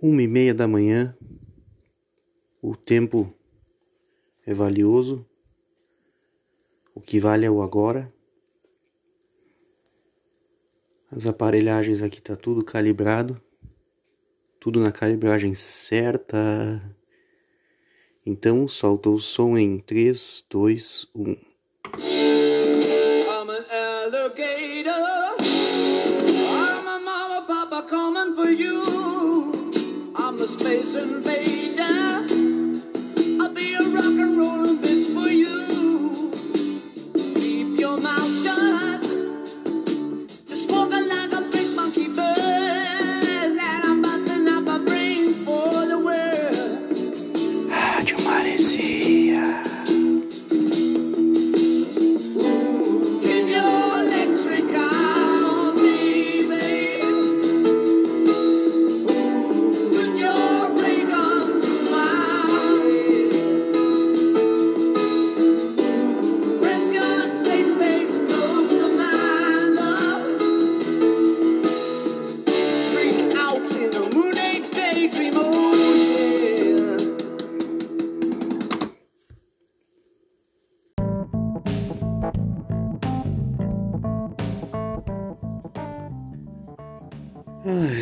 uma 0.00 0.22
e 0.22 0.26
meia 0.26 0.54
da 0.54 0.66
manhã. 0.66 1.14
O 2.62 2.74
tempo 2.74 3.30
é 4.46 4.54
valioso. 4.54 5.26
O 6.94 7.00
que 7.00 7.20
vale 7.20 7.44
é 7.44 7.50
o 7.50 7.62
agora. 7.62 8.10
As 11.10 11.26
aparelhagens 11.26 12.02
aqui 12.02 12.20
tá 12.20 12.36
tudo 12.36 12.64
calibrado. 12.64 13.40
Tudo 14.58 14.80
na 14.80 14.92
calibragem 14.92 15.54
certa. 15.54 16.82
Então 18.24 18.66
solta 18.68 19.10
o 19.10 19.18
som 19.18 19.56
em 19.56 19.78
3, 19.78 20.44
2, 20.48 21.06
1. 21.14 21.22
I'm 21.22 21.36
an 23.48 23.64
alligator. 23.70 24.79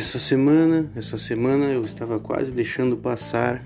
Essa 0.09 0.17
semana, 0.17 0.89
essa 0.95 1.19
semana 1.19 1.65
eu 1.65 1.85
estava 1.85 2.19
quase 2.19 2.51
deixando 2.51 2.97
passar, 2.97 3.63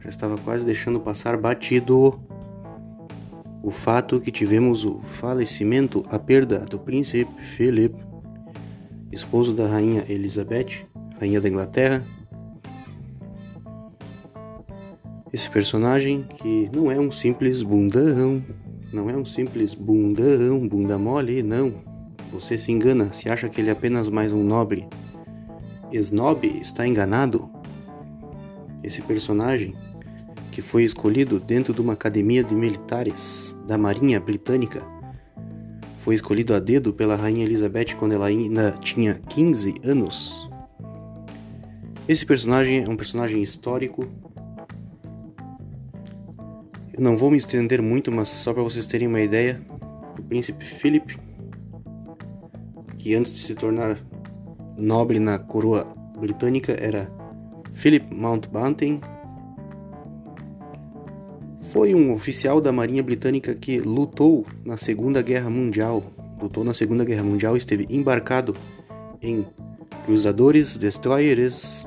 já 0.00 0.08
estava 0.08 0.38
quase 0.38 0.64
deixando 0.64 1.00
passar 1.00 1.36
batido 1.36 2.20
o 3.60 3.72
fato 3.72 4.20
que 4.20 4.30
tivemos 4.30 4.84
o 4.84 5.00
falecimento, 5.00 6.06
a 6.08 6.16
perda 6.16 6.60
do 6.60 6.78
príncipe 6.78 7.42
Philip, 7.42 7.92
esposo 9.10 9.52
da 9.52 9.66
rainha 9.66 10.04
Elizabeth, 10.08 10.86
rainha 11.18 11.40
da 11.40 11.48
Inglaterra. 11.48 12.06
Esse 15.32 15.50
personagem 15.50 16.22
que 16.22 16.70
não 16.72 16.88
é 16.88 17.00
um 17.00 17.10
simples 17.10 17.64
bundão, 17.64 18.40
não 18.92 19.10
é 19.10 19.16
um 19.16 19.24
simples 19.24 19.74
bundão, 19.74 20.68
bunda 20.68 20.96
mole, 20.96 21.42
não. 21.42 21.74
Você 22.30 22.56
se 22.56 22.70
engana 22.70 23.12
se 23.12 23.28
acha 23.28 23.48
que 23.48 23.60
ele 23.60 23.70
é 23.70 23.72
apenas 23.72 24.08
mais 24.08 24.32
um 24.32 24.44
nobre. 24.44 24.86
Snob 25.92 26.46
está 26.60 26.86
enganado. 26.86 27.50
Esse 28.82 29.02
personagem, 29.02 29.74
que 30.50 30.60
foi 30.60 30.84
escolhido 30.84 31.40
dentro 31.40 31.74
de 31.74 31.80
uma 31.80 31.94
academia 31.94 32.44
de 32.44 32.54
militares 32.54 33.56
da 33.66 33.76
Marinha 33.76 34.20
Britânica, 34.20 34.82
foi 35.98 36.14
escolhido 36.14 36.54
a 36.54 36.58
dedo 36.58 36.94
pela 36.94 37.16
Rainha 37.16 37.44
Elizabeth 37.44 37.96
quando 37.98 38.12
ela 38.12 38.26
ainda 38.26 38.72
tinha 38.80 39.14
15 39.28 39.74
anos. 39.84 40.48
Esse 42.08 42.24
personagem 42.24 42.84
é 42.84 42.88
um 42.88 42.96
personagem 42.96 43.42
histórico. 43.42 44.06
Eu 46.92 47.02
não 47.02 47.16
vou 47.16 47.30
me 47.30 47.36
estender 47.36 47.82
muito, 47.82 48.10
mas 48.10 48.28
só 48.28 48.54
para 48.54 48.62
vocês 48.62 48.86
terem 48.86 49.08
uma 49.08 49.20
ideia, 49.20 49.60
o 50.18 50.22
príncipe 50.22 50.64
Philip, 50.64 51.18
que 52.96 53.14
antes 53.14 53.32
de 53.32 53.40
se 53.40 53.54
tornar 53.54 53.98
nobre 54.76 55.18
na 55.18 55.38
coroa 55.38 55.86
britânica 56.18 56.76
era 56.78 57.10
Philip 57.72 58.14
Mountbatten. 58.14 59.00
Foi 61.60 61.94
um 61.94 62.12
oficial 62.12 62.60
da 62.60 62.72
Marinha 62.72 63.02
Britânica 63.02 63.54
que 63.54 63.78
lutou 63.78 64.44
na 64.64 64.76
Segunda 64.76 65.22
Guerra 65.22 65.48
Mundial. 65.48 66.02
Lutou 66.40 66.64
na 66.64 66.74
Segunda 66.74 67.04
Guerra 67.04 67.22
Mundial, 67.22 67.56
esteve 67.56 67.86
embarcado 67.88 68.56
em 69.22 69.46
cruzadores, 70.04 70.76
destroyers, 70.76 71.86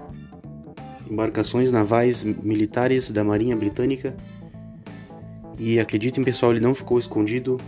embarcações 1.09 1.71
navais 1.71 2.23
militares 2.23 3.11
da 3.11 3.23
Marinha 3.23 3.55
Britânica. 3.55 4.15
E 5.57 5.79
acreditem, 5.79 6.23
pessoal, 6.23 6.51
ele 6.51 6.61
não 6.61 6.73
ficou 6.73 6.97
escondido 6.97 7.59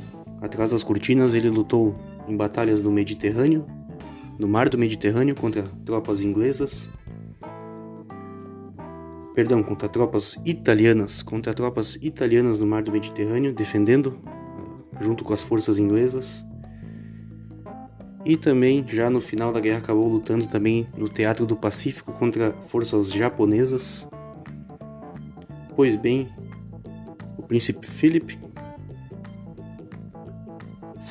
atrás 0.41 0.71
das 0.71 0.83
cortinas, 0.83 1.33
ele 1.33 1.49
lutou 1.49 1.95
em 2.27 2.35
batalhas 2.35 2.81
no 2.81 2.91
Mediterrâneo, 2.91 3.65
no 4.38 4.47
mar 4.47 4.69
do 4.69 4.78
Mediterrâneo 4.78 5.35
contra 5.35 5.63
tropas 5.85 6.22
inglesas. 6.22 6.90
Perdão, 9.34 9.62
contra 9.62 9.90
tropas 9.90 10.40
italianas, 10.46 11.22
contra 11.22 11.53
tropas 11.53 11.97
italianas 12.01 12.57
no 12.59 12.66
mar 12.66 12.84
do 12.84 12.91
Mediterrâneo, 12.91 13.53
defendendo 13.53 14.18
ah, 14.25 15.03
junto 15.03 15.24
com 15.24 15.34
as 15.34 15.41
forças 15.41 15.78
inglesas. 15.78 16.45
E 18.25 18.35
também, 18.35 18.84
já 18.88 19.09
no 19.09 19.22
final 19.22 19.53
da 19.53 19.59
guerra, 19.59 19.79
acabou 19.79 20.07
lutando 20.07 20.47
também 20.47 20.88
no 20.97 21.07
Teatro 21.07 21.45
do 21.45 21.56
Pacífico 21.56 22.12
contra 22.13 22.53
forças 22.68 23.12
japonesas. 23.12 24.07
Pois 25.75 25.95
bem, 25.95 26.29
o 27.38 27.44
príncipe 27.44 27.85
Philip 27.85 28.40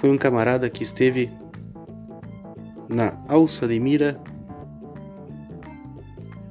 foi 0.01 0.11
um 0.11 0.19
camarada 0.19 0.69
que 0.69 0.83
esteve 0.83 1.31
na 2.89 3.19
alça 3.28 3.67
de 3.67 3.78
mira, 3.78 4.21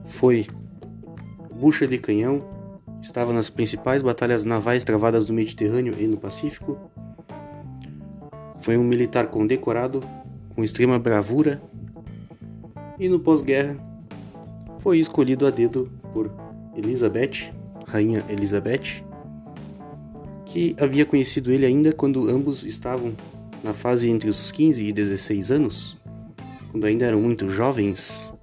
foi 0.05 0.47
bucha 1.53 1.87
de 1.87 1.97
canhão, 1.97 2.43
estava 3.01 3.33
nas 3.33 3.49
principais 3.49 4.01
batalhas 4.01 4.43
navais 4.43 4.83
travadas 4.83 5.27
no 5.27 5.33
Mediterrâneo 5.33 5.95
e 5.97 6.07
no 6.07 6.17
Pacífico. 6.17 6.77
Foi 8.57 8.77
um 8.77 8.83
militar 8.83 9.27
condecorado, 9.27 10.03
com 10.55 10.63
extrema 10.63 10.99
bravura, 10.99 11.61
e 12.99 13.09
no 13.09 13.19
pós-guerra 13.19 13.75
foi 14.79 14.99
escolhido 14.99 15.47
a 15.47 15.49
dedo 15.49 15.91
por 16.13 16.31
Elizabeth, 16.75 17.53
Rainha 17.87 18.23
Elizabeth, 18.29 19.03
que 20.45 20.75
havia 20.79 21.05
conhecido 21.05 21.51
ele 21.51 21.65
ainda 21.65 21.91
quando 21.91 22.29
ambos 22.29 22.63
estavam 22.63 23.13
na 23.63 23.73
fase 23.73 24.09
entre 24.09 24.29
os 24.29 24.51
15 24.51 24.83
e 24.83 24.91
16 24.91 25.51
anos, 25.51 25.97
quando 26.73 26.85
ainda 26.85 27.05
eram 27.05 27.21
muito 27.21 27.47
jovens. 27.49 28.33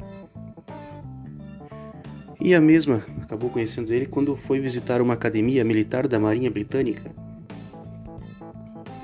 E 2.40 2.54
a 2.54 2.60
mesma 2.60 3.04
acabou 3.20 3.50
conhecendo 3.50 3.92
ele 3.92 4.06
quando 4.06 4.36
foi 4.36 4.60
visitar 4.60 5.02
uma 5.02 5.14
academia 5.14 5.64
militar 5.64 6.06
da 6.06 6.20
Marinha 6.20 6.48
Britânica. 6.48 7.10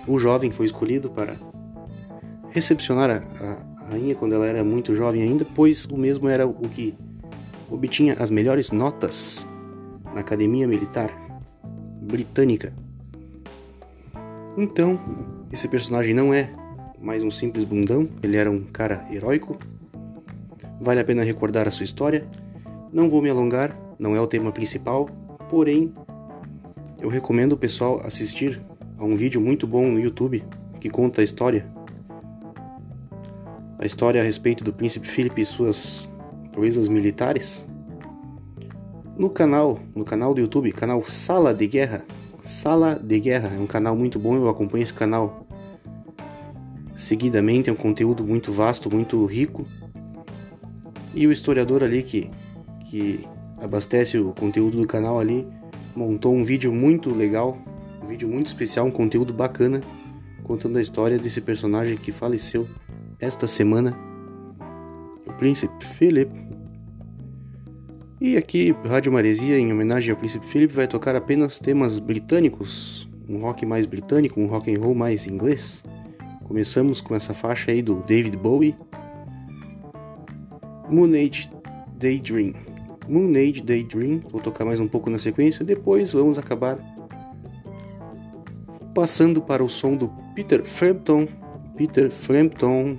O 0.06 0.20
jovem 0.20 0.52
foi 0.52 0.66
escolhido 0.66 1.10
para 1.10 1.36
recepcionar 2.50 3.10
a, 3.10 3.84
a, 3.84 3.90
rainha 3.90 4.14
quando 4.14 4.36
ela 4.36 4.46
era 4.46 4.62
muito 4.62 4.94
jovem 4.94 5.22
ainda, 5.22 5.44
pois 5.44 5.86
o 5.86 5.96
mesmo 5.96 6.28
era 6.28 6.46
o 6.46 6.68
que 6.68 6.94
obtinha 7.68 8.14
as 8.20 8.30
melhores 8.30 8.70
notas 8.70 9.44
na 10.14 10.20
academia 10.20 10.68
militar 10.68 11.10
britânica. 12.00 12.72
Então, 14.56 15.00
esse 15.52 15.66
personagem 15.66 16.14
não 16.14 16.32
é 16.32 16.48
mais 17.00 17.22
um 17.22 17.30
simples 17.30 17.64
bundão, 17.64 18.08
ele 18.22 18.36
era 18.36 18.50
um 18.50 18.62
cara 18.62 19.06
heróico. 19.10 19.58
Vale 20.80 21.00
a 21.00 21.04
pena 21.04 21.22
recordar 21.22 21.68
a 21.68 21.70
sua 21.70 21.84
história. 21.84 22.26
Não 22.92 23.08
vou 23.08 23.20
me 23.20 23.28
alongar, 23.28 23.76
não 23.98 24.16
é 24.16 24.20
o 24.20 24.26
tema 24.26 24.50
principal, 24.50 25.08
porém 25.48 25.92
eu 27.00 27.08
recomendo 27.08 27.52
o 27.52 27.56
pessoal 27.56 28.00
assistir 28.04 28.60
a 28.98 29.04
um 29.04 29.14
vídeo 29.14 29.40
muito 29.40 29.66
bom 29.66 29.86
no 29.86 30.00
YouTube 30.00 30.42
que 30.80 30.88
conta 30.88 31.20
a 31.20 31.24
história. 31.24 31.66
A 33.78 33.84
história 33.84 34.20
a 34.20 34.24
respeito 34.24 34.64
do 34.64 34.72
príncipe 34.72 35.06
Philip 35.06 35.40
e 35.40 35.46
suas 35.46 36.10
proezas 36.50 36.88
militares. 36.88 37.66
No 39.18 39.28
canal, 39.28 39.78
no 39.94 40.04
canal 40.04 40.32
do 40.32 40.40
YouTube, 40.40 40.72
canal 40.72 41.02
Sala 41.06 41.52
de 41.52 41.66
Guerra. 41.66 42.04
Sala 42.42 42.94
de 43.02 43.20
Guerra 43.20 43.52
é 43.54 43.58
um 43.58 43.66
canal 43.66 43.94
muito 43.96 44.18
bom, 44.18 44.36
eu 44.36 44.48
acompanho 44.48 44.82
esse 44.82 44.94
canal 44.94 45.45
seguidamente, 46.96 47.68
é 47.68 47.72
um 47.72 47.76
conteúdo 47.76 48.24
muito 48.24 48.50
vasto, 48.50 48.90
muito 48.90 49.24
rico. 49.26 49.68
E 51.14 51.26
o 51.26 51.32
historiador 51.32 51.84
ali 51.84 52.02
que, 52.02 52.30
que 52.86 53.20
abastece 53.58 54.18
o 54.18 54.32
conteúdo 54.32 54.78
do 54.78 54.86
canal 54.86 55.20
ali, 55.20 55.46
montou 55.94 56.34
um 56.34 56.42
vídeo 56.42 56.72
muito 56.72 57.14
legal, 57.14 57.58
um 58.02 58.06
vídeo 58.06 58.28
muito 58.28 58.46
especial, 58.46 58.86
um 58.86 58.90
conteúdo 58.90 59.32
bacana, 59.32 59.80
contando 60.42 60.78
a 60.78 60.82
história 60.82 61.18
desse 61.18 61.40
personagem 61.40 61.96
que 61.96 62.12
faleceu 62.12 62.68
esta 63.18 63.46
semana, 63.46 63.96
o 65.26 65.32
Príncipe 65.32 65.84
Philip. 65.84 66.30
E 68.20 68.36
aqui, 68.36 68.74
Rádio 68.86 69.12
Maresia, 69.12 69.58
em 69.58 69.72
homenagem 69.72 70.10
ao 70.10 70.16
Príncipe 70.16 70.46
Philip, 70.46 70.72
vai 70.72 70.86
tocar 70.86 71.14
apenas 71.16 71.58
temas 71.58 71.98
britânicos, 71.98 73.08
um 73.28 73.38
rock 73.38 73.66
mais 73.66 73.86
britânico, 73.86 74.40
um 74.40 74.46
rock 74.46 74.74
and 74.74 74.80
roll 74.80 74.94
mais 74.94 75.26
inglês. 75.26 75.82
Começamos 76.46 77.00
com 77.00 77.12
essa 77.12 77.34
faixa 77.34 77.72
aí 77.72 77.82
do 77.82 78.04
David 78.04 78.36
Bowie, 78.36 78.76
Moon 80.88 81.10
Age 81.12 81.50
Daydream. 81.98 82.52
Moon 83.08 83.30
Age 83.30 83.60
Daydream, 83.62 84.22
vou 84.30 84.40
tocar 84.40 84.64
mais 84.64 84.78
um 84.78 84.86
pouco 84.86 85.10
na 85.10 85.18
sequência, 85.18 85.64
depois 85.64 86.12
vamos 86.12 86.38
acabar 86.38 86.78
passando 88.94 89.42
para 89.42 89.64
o 89.64 89.68
som 89.68 89.96
do 89.96 90.08
Peter 90.36 90.64
Frampton, 90.64 91.26
Peter 91.76 92.12
Frampton, 92.12 92.96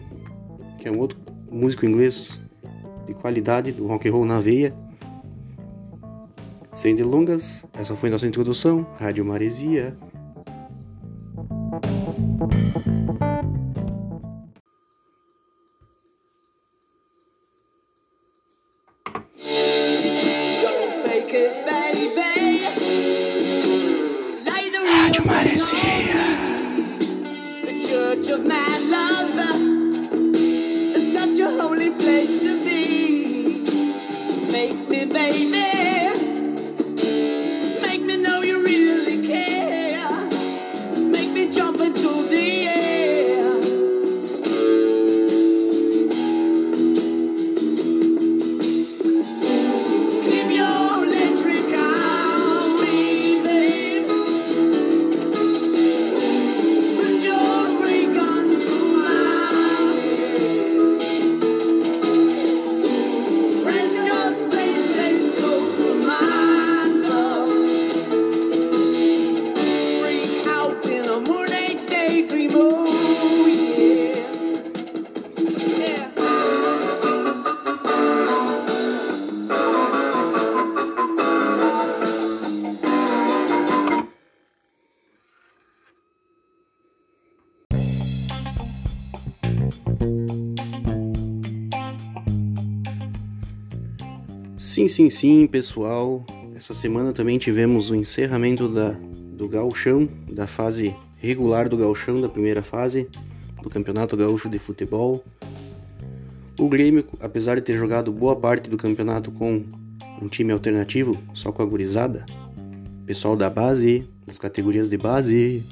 que 0.78 0.90
é 0.90 0.92
um 0.92 1.00
outro 1.00 1.18
músico 1.50 1.86
inglês 1.86 2.42
de 3.06 3.14
qualidade 3.14 3.72
do 3.72 3.88
rock 3.88 4.10
and 4.10 4.12
roll 4.12 4.26
na 4.26 4.42
veia. 4.42 4.76
Sem 6.74 6.94
delongas, 6.96 7.66
essa 7.74 7.96
foi 7.96 8.10
nossa 8.10 8.28
introdução, 8.28 8.86
Rádio 9.00 9.24
Maresia. 9.24 9.98
Sim, 94.88 95.10
sim, 95.10 95.10
sim, 95.10 95.48
pessoal. 95.48 96.26
Essa 96.56 96.74
semana 96.74 97.12
também 97.12 97.38
tivemos 97.38 97.90
o 97.90 97.96
encerramento 97.96 98.70
da, 98.70 98.92
do 98.92 99.46
gauchão, 99.50 100.08
da 100.32 100.48
fase 100.48 100.96
regular 101.18 101.68
do 101.68 101.76
gauchão, 101.76 102.22
da 102.22 102.30
primeira 102.30 102.64
fase 102.64 103.06
do 103.62 103.70
Campeonato 103.70 104.16
Gaúcho 104.16 104.48
de 104.48 104.58
Futebol. 104.58 105.22
O 106.58 106.70
Grêmio, 106.70 107.04
apesar 107.20 107.56
de 107.56 107.64
ter 107.64 107.78
jogado 107.78 108.14
boa 108.14 108.34
parte 108.34 108.70
do 108.70 108.78
campeonato 108.78 109.30
com 109.30 109.66
um 110.22 110.28
time 110.30 110.54
alternativo, 110.54 111.18
só 111.34 111.52
com 111.52 111.62
a 111.62 111.66
gurizada, 111.66 112.26
pessoal 113.06 113.36
da 113.36 113.50
base, 113.50 114.08
das 114.26 114.40
categorias 114.40 114.88
de 114.88 114.98
base, 114.98 115.66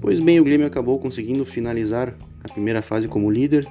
pois 0.00 0.20
bem, 0.20 0.38
o 0.38 0.44
Grêmio 0.44 0.66
acabou 0.66 0.96
conseguindo 1.00 1.44
finalizar 1.44 2.14
a 2.44 2.52
primeira 2.52 2.82
fase 2.82 3.08
como 3.08 3.28
líder, 3.28 3.66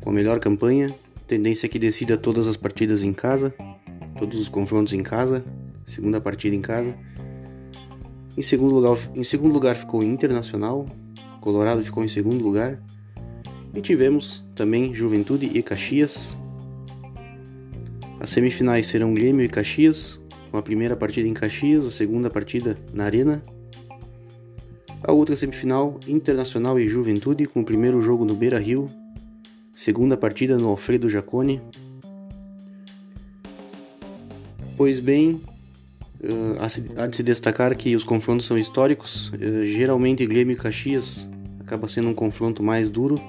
com 0.00 0.10
a 0.10 0.12
melhor 0.12 0.38
campanha, 0.38 0.94
tendência 1.28 1.68
que 1.68 1.78
decida 1.78 2.16
todas 2.16 2.46
as 2.46 2.56
partidas 2.56 3.04
em 3.04 3.12
casa, 3.12 3.54
todos 4.18 4.38
os 4.38 4.48
confrontos 4.48 4.94
em 4.94 5.02
casa, 5.02 5.44
segunda 5.84 6.20
partida 6.20 6.56
em 6.56 6.62
casa. 6.62 6.96
Em 8.34 8.40
segundo 8.40 8.74
lugar, 8.74 8.96
em 9.14 9.22
segundo 9.22 9.52
lugar 9.52 9.76
ficou 9.76 10.02
Internacional, 10.02 10.86
Colorado 11.40 11.84
ficou 11.84 12.02
em 12.02 12.08
segundo 12.08 12.42
lugar. 12.42 12.82
E 13.74 13.80
tivemos 13.82 14.42
também 14.54 14.94
Juventude 14.94 15.50
e 15.54 15.62
Caxias. 15.62 16.36
As 18.18 18.30
semifinais 18.30 18.86
serão 18.86 19.12
Grêmio 19.12 19.44
e 19.44 19.48
Caxias, 19.48 20.18
com 20.50 20.56
a 20.56 20.62
primeira 20.62 20.96
partida 20.96 21.28
em 21.28 21.34
Caxias, 21.34 21.86
a 21.86 21.90
segunda 21.90 22.30
partida 22.30 22.78
na 22.94 23.04
Arena. 23.04 23.42
A 25.02 25.12
outra 25.12 25.36
semifinal, 25.36 26.00
Internacional 26.08 26.80
e 26.80 26.88
Juventude, 26.88 27.46
com 27.46 27.60
o 27.60 27.64
primeiro 27.64 28.00
jogo 28.00 28.24
no 28.24 28.34
Beira 28.34 28.58
Rio, 28.58 28.88
segunda 29.78 30.16
partida 30.16 30.58
no 30.58 30.70
Alfredo 30.70 31.08
Jacone. 31.08 31.62
Pois 34.76 34.98
bem, 34.98 35.40
eh, 36.20 36.98
há 37.00 37.06
de 37.06 37.16
se 37.16 37.22
destacar 37.22 37.76
que 37.76 37.94
os 37.94 38.02
confrontos 38.02 38.44
são 38.44 38.58
históricos. 38.58 39.30
eh, 39.40 39.66
Geralmente 39.66 40.26
Grêmio 40.26 40.54
e 40.54 40.56
Caxias 40.56 41.28
acaba 41.60 41.86
sendo 41.86 42.08
um 42.08 42.14
confronto 42.14 42.60
mais 42.60 42.90
duro. 42.90 43.20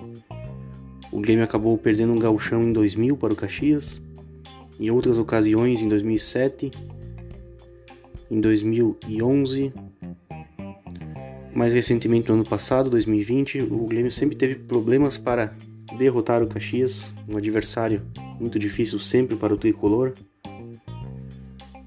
O 1.12 1.19
Grêmio 1.19 1.44
acabou 1.44 1.78
perdendo 1.78 2.13
um 2.13 2.19
gauchão 2.19 2.63
em 2.63 2.74
2000 2.74 3.16
para 3.16 3.31
o 3.31 3.36
Caxias. 3.36 4.01
Em 4.80 4.89
outras 4.89 5.20
ocasiões, 5.20 5.84
em 5.84 5.88
2007, 5.88 6.72
em 8.32 8.41
2011, 8.41 9.72
mais 11.53 11.74
recentemente 11.74 12.29
no 12.29 12.36
ano 12.36 12.46
passado, 12.46 12.89
2020, 12.89 13.62
o 13.62 13.86
Grêmio 13.86 14.12
sempre 14.12 14.36
teve 14.36 14.56
problemas 14.56 15.15
para 15.15 15.53
derrotar 15.98 16.43
o 16.43 16.48
Caxias, 16.48 17.13
um 17.27 17.38
adversário 17.38 18.01
muito 18.39 18.58
difícil 18.58 19.00
sempre 19.00 19.36
para 19.36 19.53
o 19.53 19.58
tricolor. 19.58 20.13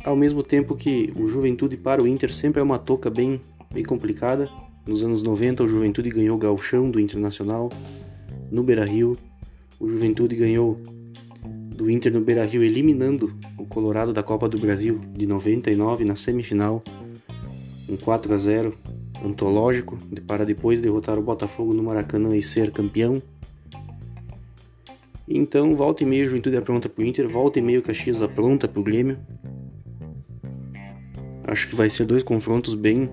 Ao 0.05 0.17
mesmo 0.17 0.43
tempo 0.43 0.75
que 0.75 1.13
o 1.17 1.27
Juventude 1.27 1.77
para 1.77 2.03
o 2.03 2.09
Inter 2.09 2.33
sempre 2.33 2.61
é 2.61 2.63
uma 2.63 2.79
toca 2.79 3.09
bem, 3.09 3.41
bem 3.73 3.85
complicada. 3.85 4.51
Nos 4.87 5.05
anos 5.05 5.23
90, 5.23 5.63
o 5.63 5.69
Juventude 5.69 6.11
ganhou 6.11 6.37
o 6.37 6.39
Gauchão 6.39 6.91
do 6.91 6.99
Internacional 6.99 7.71
no 8.51 8.63
Beira-Rio. 8.63 9.17
O 9.79 9.89
Juventude 9.89 10.35
ganhou 10.35 10.81
do 11.83 11.91
Inter 11.91 12.13
no 12.13 12.21
Beira-Rio 12.21 12.63
eliminando 12.63 13.35
o 13.59 13.65
Colorado 13.65 14.13
da 14.13 14.23
Copa 14.23 14.49
do 14.49 14.59
Brasil 14.59 15.01
de 15.15 15.27
99 15.27 16.05
na 16.05 16.15
semifinal, 16.15 16.83
um 17.89 17.97
4 17.97 18.35
a 18.35 18.39
0 18.39 18.79
antológico, 19.25 19.97
para 20.27 20.45
depois 20.45 20.81
derrotar 20.81 21.19
o 21.19 21.23
Botafogo 21.23 21.73
no 21.73 21.83
Maracanã 21.83 22.37
e 22.37 22.43
ser 22.43 22.71
campeão. 22.73 23.23
Então, 25.27 25.75
volta 25.75 26.03
e 26.03 26.07
meia, 26.07 26.27
Juventude 26.27 26.57
apronta 26.57 26.89
pro 26.89 27.05
Inter, 27.05 27.29
volta 27.29 27.59
e 27.59 27.63
meia, 27.63 27.79
o 27.79 27.83
Caxias 27.83 28.21
apronta 28.21 28.67
pro 28.67 28.83
Grêmio. 28.83 29.19
Acho 31.45 31.69
que 31.69 31.77
vai 31.77 31.89
ser 31.91 32.05
dois 32.05 32.23
confrontos 32.23 32.75
bem 32.75 33.11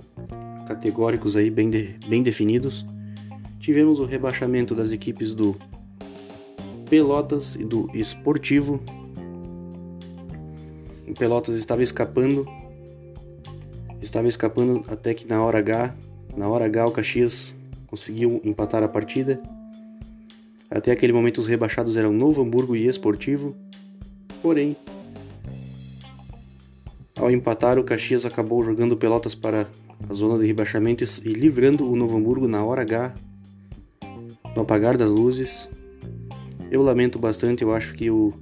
categóricos 0.67 1.35
aí, 1.35 1.49
bem, 1.49 1.69
de- 1.69 1.95
bem 2.07 2.21
definidos. 2.23 2.85
Tivemos 3.59 3.99
o 3.99 4.05
rebaixamento 4.05 4.73
das 4.73 4.91
equipes 4.91 5.33
do 5.33 5.55
Pelotas 6.89 7.55
e 7.55 7.63
do 7.63 7.89
Esportivo. 7.93 8.79
O 11.07 11.13
Pelotas 11.13 11.55
estava 11.55 11.83
escapando. 11.83 12.45
Estava 14.01 14.27
escapando 14.27 14.83
até 14.87 15.13
que 15.13 15.27
na 15.27 15.43
hora 15.43 15.59
H, 15.59 15.95
na 16.35 16.47
hora 16.47 16.65
H 16.65 16.87
o 16.87 16.91
Caxias 16.91 17.55
conseguiu 17.87 18.39
empatar 18.43 18.81
a 18.83 18.87
partida. 18.87 19.41
Até 20.69 20.91
aquele 20.91 21.13
momento 21.13 21.39
os 21.39 21.47
rebaixados 21.47 21.97
eram 21.97 22.11
Novo 22.11 22.41
Hamburgo 22.41 22.75
e 22.75 22.85
Esportivo. 22.85 23.55
Porém, 24.41 24.77
ao 27.19 27.29
empatar, 27.29 27.77
o 27.77 27.83
Caxias 27.83 28.25
acabou 28.25 28.63
jogando 28.63 28.95
Pelotas 28.95 29.35
para 29.35 29.67
a 30.09 30.13
zona 30.13 30.39
de 30.39 30.47
rebaixamento 30.47 31.03
e 31.25 31.33
livrando 31.33 31.91
o 31.91 31.93
Novo 31.93 32.15
Hamburgo 32.15 32.47
na 32.47 32.63
hora 32.63 32.81
H, 32.81 33.13
no 34.55 34.61
apagar 34.61 34.95
das 34.95 35.09
luzes. 35.09 35.69
Eu 36.71 36.81
lamento 36.81 37.19
bastante, 37.19 37.61
eu 37.61 37.73
acho 37.73 37.93
que 37.93 38.09
o, 38.09 38.33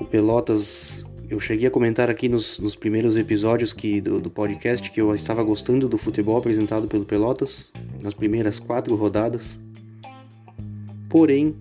O 0.00 0.04
Pelotas, 0.06 1.04
eu 1.28 1.38
cheguei 1.38 1.66
a 1.66 1.70
comentar 1.70 2.08
aqui 2.08 2.26
nos, 2.26 2.58
nos 2.58 2.74
primeiros 2.74 3.18
episódios 3.18 3.74
que, 3.74 4.00
do, 4.00 4.18
do 4.18 4.30
podcast 4.30 4.90
que 4.90 5.00
eu 5.00 5.14
estava 5.14 5.42
gostando 5.42 5.90
do 5.90 5.98
futebol 5.98 6.38
apresentado 6.38 6.88
pelo 6.88 7.04
Pelotas, 7.04 7.66
nas 8.02 8.14
primeiras 8.14 8.58
quatro 8.58 8.94
rodadas. 8.96 9.58
Porém, 11.10 11.56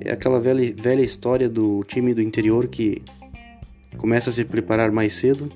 é 0.00 0.12
aquela 0.12 0.40
velha, 0.40 0.74
velha 0.76 1.00
história 1.00 1.48
do 1.48 1.84
time 1.84 2.12
do 2.12 2.20
interior 2.20 2.66
que 2.66 3.00
começa 3.96 4.30
a 4.30 4.32
se 4.32 4.44
preparar 4.44 4.90
mais 4.90 5.14
cedo, 5.14 5.50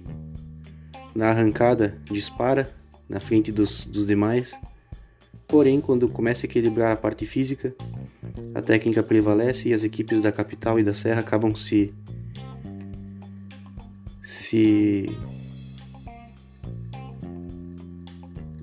na 1.13 1.31
arrancada 1.31 1.99
dispara 2.09 2.71
na 3.09 3.19
frente 3.19 3.51
dos, 3.51 3.85
dos 3.87 4.07
demais, 4.07 4.55
porém, 5.49 5.81
quando 5.81 6.09
começa 6.09 6.45
a 6.45 6.49
equilibrar 6.49 6.93
a 6.93 6.97
parte 6.97 7.27
física, 7.27 7.75
a 8.55 8.63
técnica 8.63 9.03
prevalece 9.03 9.69
e 9.69 9.75
as 9.75 9.83
equipes 9.83 10.21
da 10.21 10.31
capital 10.31 10.79
e 10.79 10.85
da 10.85 10.95
serra 10.95 11.21
acabam 11.21 11.55
se 11.57 11.93
se 14.23 15.11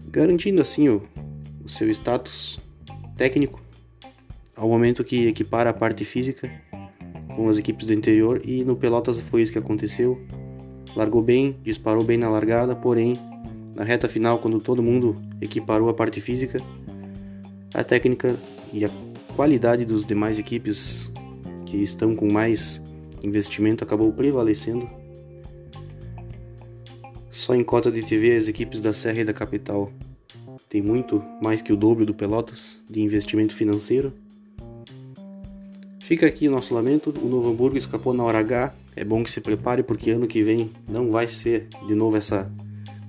garantindo 0.08 0.62
assim 0.62 0.88
o, 0.88 1.02
o 1.64 1.70
seu 1.70 1.90
status 1.90 2.60
técnico 3.16 3.63
ao 4.56 4.68
momento 4.68 5.04
que 5.04 5.28
equipara 5.28 5.70
a 5.70 5.74
parte 5.74 6.06
física 6.06 6.50
com 7.36 7.50
as 7.50 7.58
equipes 7.58 7.86
do 7.86 7.94
interior 7.94 8.42
e 8.44 8.64
no 8.64 8.76
Pelotas 8.76 9.20
foi 9.20 9.42
isso 9.42 9.52
que 9.52 9.58
aconteceu. 9.58 10.22
Largou 10.96 11.22
bem, 11.22 11.58
disparou 11.64 12.04
bem 12.04 12.18
na 12.18 12.30
largada, 12.30 12.76
porém 12.76 13.18
na 13.76 13.84
reta 13.84 14.08
final, 14.08 14.38
quando 14.40 14.60
todo 14.60 14.84
mundo 14.84 15.20
equiparou 15.42 15.90
a 15.90 15.94
parte 15.94 16.22
física, 16.22 16.62
a 17.74 17.84
técnica 17.84 18.36
e 18.72 18.86
a 18.86 18.92
qualidade 19.36 19.84
dos 19.84 20.06
demais 20.06 20.38
equipes 20.38 21.12
que 21.66 21.78
estão 21.78 22.16
com 22.16 22.32
mais 22.32 22.80
investimento 23.24 23.84
acabou 23.84 24.12
prevalecendo. 24.14 24.88
Só 27.32 27.56
em 27.56 27.64
cota 27.64 27.92
de 27.92 28.04
TV 28.04 28.38
as 28.38 28.48
equipes 28.48 28.80
da 28.80 28.94
Serra 28.94 29.22
e 29.22 29.26
da 29.26 29.34
Capital 29.34 29.92
têm 30.70 30.84
muito 30.84 31.24
mais 31.42 31.64
que 31.64 31.74
o 31.74 31.76
dobro 31.76 32.06
do 32.06 32.14
Pelotas 32.14 32.80
de 32.88 33.02
investimento 33.02 33.56
financeiro. 33.56 34.14
Fica 36.04 36.26
aqui 36.26 36.50
o 36.50 36.52
nosso 36.52 36.76
lamento, 36.76 37.14
o 37.18 37.30
Novo 37.30 37.50
Hamburgo 37.50 37.78
escapou 37.78 38.14
na 38.14 38.26
hora 38.26 38.38
H. 38.40 38.76
É 38.94 39.06
bom 39.06 39.24
que 39.24 39.32
se 39.32 39.40
prepare 39.40 39.84
porque 39.84 40.12
ano 40.12 40.28
que 40.28 40.44
vem 40.44 40.70
não 40.86 41.10
vai 41.10 41.30
ser 41.30 41.70
de 41.88 41.96
novo 41.96 42.18
essa 42.18 42.52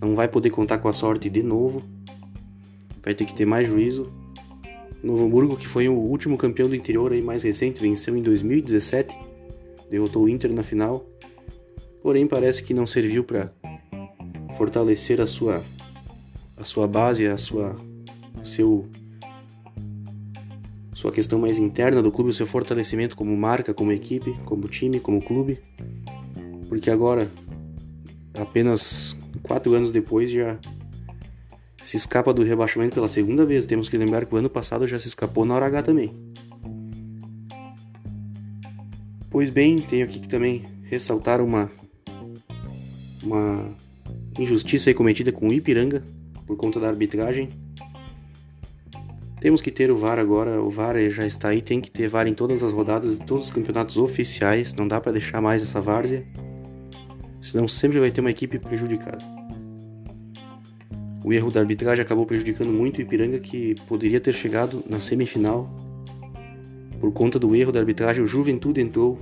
não 0.00 0.14
vai 0.14 0.28
poder 0.28 0.50
contar 0.50 0.78
com 0.78 0.88
a 0.88 0.92
sorte 0.92 1.28
de 1.28 1.42
novo. 1.42 1.82
Vai 3.02 3.12
ter 3.12 3.24
que 3.24 3.34
ter 3.34 3.44
mais 3.44 3.66
juízo. 3.66 4.06
Novo 5.02 5.26
Hamburgo, 5.26 5.56
que 5.56 5.66
foi 5.66 5.88
o 5.88 5.94
último 5.94 6.38
campeão 6.38 6.68
do 6.68 6.76
interior 6.76 7.12
aí 7.12 7.20
mais 7.20 7.42
recente, 7.42 7.80
venceu 7.80 8.16
em 8.16 8.22
2017, 8.22 9.12
derrotou 9.90 10.22
o 10.22 10.28
Inter 10.28 10.54
na 10.54 10.62
final. 10.62 11.04
Porém, 12.00 12.28
parece 12.28 12.62
que 12.62 12.72
não 12.72 12.86
serviu 12.86 13.24
para 13.24 13.52
fortalecer 14.56 15.20
a 15.20 15.26
sua 15.26 15.64
a 16.56 16.62
sua 16.62 16.86
base, 16.86 17.26
a 17.26 17.36
sua 17.36 17.74
seu 18.44 18.88
sua 21.04 21.12
questão 21.12 21.38
mais 21.38 21.58
interna 21.58 22.02
do 22.02 22.10
clube, 22.10 22.30
o 22.30 22.32
seu 22.32 22.46
fortalecimento 22.46 23.14
como 23.14 23.36
marca, 23.36 23.74
como 23.74 23.92
equipe, 23.92 24.34
como 24.46 24.66
time, 24.66 24.98
como 24.98 25.20
clube. 25.20 25.58
Porque 26.66 26.90
agora 26.90 27.30
apenas 28.38 29.14
quatro 29.42 29.74
anos 29.74 29.92
depois 29.92 30.30
já 30.30 30.58
se 31.82 31.98
escapa 31.98 32.32
do 32.32 32.42
rebaixamento 32.42 32.94
pela 32.94 33.10
segunda 33.10 33.44
vez. 33.44 33.66
Temos 33.66 33.90
que 33.90 33.98
lembrar 33.98 34.24
que 34.24 34.34
o 34.34 34.38
ano 34.38 34.48
passado 34.48 34.88
já 34.88 34.98
se 34.98 35.08
escapou 35.08 35.44
na 35.44 35.54
hora 35.54 35.66
H 35.66 35.82
também. 35.82 36.10
Pois 39.28 39.50
bem, 39.50 39.76
tenho 39.80 40.06
aqui 40.06 40.20
que 40.20 40.28
também 40.28 40.62
ressaltar 40.84 41.42
uma 41.42 41.70
uma 43.22 43.74
injustiça 44.38 44.92
cometida 44.94 45.30
com 45.30 45.48
o 45.48 45.52
Ipiranga 45.52 46.02
por 46.46 46.56
conta 46.56 46.80
da 46.80 46.88
arbitragem. 46.88 47.50
Temos 49.44 49.60
que 49.60 49.70
ter 49.70 49.90
o 49.90 49.96
VAR 49.98 50.18
agora, 50.18 50.62
o 50.62 50.70
VAR 50.70 50.96
já 51.10 51.26
está 51.26 51.50
aí, 51.50 51.60
tem 51.60 51.78
que 51.78 51.90
ter 51.90 52.08
VAR 52.08 52.26
em 52.26 52.32
todas 52.32 52.62
as 52.62 52.72
rodadas 52.72 53.18
de 53.18 53.26
todos 53.26 53.44
os 53.44 53.50
campeonatos 53.50 53.98
oficiais, 53.98 54.72
não 54.72 54.88
dá 54.88 54.98
para 54.98 55.12
deixar 55.12 55.38
mais 55.42 55.62
essa 55.62 55.82
várzea, 55.82 56.24
senão 57.42 57.68
sempre 57.68 58.00
vai 58.00 58.10
ter 58.10 58.22
uma 58.22 58.30
equipe 58.30 58.58
prejudicada. 58.58 59.22
O 61.22 61.30
erro 61.30 61.50
da 61.50 61.60
arbitragem 61.60 62.02
acabou 62.02 62.24
prejudicando 62.24 62.70
muito 62.72 62.96
o 62.96 63.02
Ipiranga, 63.02 63.38
que 63.38 63.74
poderia 63.86 64.18
ter 64.18 64.32
chegado 64.32 64.82
na 64.88 64.98
semifinal. 64.98 65.68
Por 66.98 67.12
conta 67.12 67.38
do 67.38 67.54
erro 67.54 67.70
da 67.70 67.80
arbitragem, 67.80 68.24
o 68.24 68.26
Juventude 68.26 68.80
entrou 68.80 69.18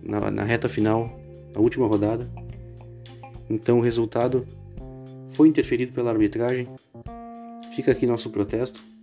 na, 0.00 0.30
na 0.30 0.44
reta 0.44 0.68
final, 0.68 1.18
na 1.52 1.60
última 1.60 1.88
rodada. 1.88 2.30
Então 3.50 3.78
o 3.78 3.82
resultado 3.82 4.46
foi 5.30 5.48
interferido 5.48 5.92
pela 5.92 6.12
arbitragem. 6.12 6.68
Fica 7.74 7.90
aqui 7.90 8.06
nosso 8.06 8.30
protesto. 8.30 8.97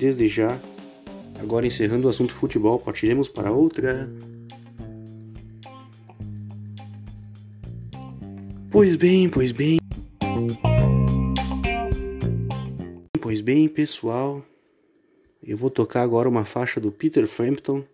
Desde 0.00 0.28
já, 0.28 0.58
agora 1.38 1.66
encerrando 1.66 2.06
o 2.06 2.10
assunto 2.10 2.34
futebol, 2.34 2.78
partiremos 2.78 3.28
para 3.28 3.52
outra. 3.52 4.10
Pois 8.70 8.96
bem, 8.96 9.28
pois 9.28 9.52
bem. 9.52 9.78
Pois 13.20 13.42
bem, 13.42 13.68
pessoal, 13.68 14.42
eu 15.42 15.58
vou 15.58 15.68
tocar 15.68 16.00
agora 16.00 16.30
uma 16.30 16.46
faixa 16.46 16.80
do 16.80 16.90
Peter 16.90 17.26
Frampton, 17.26 17.84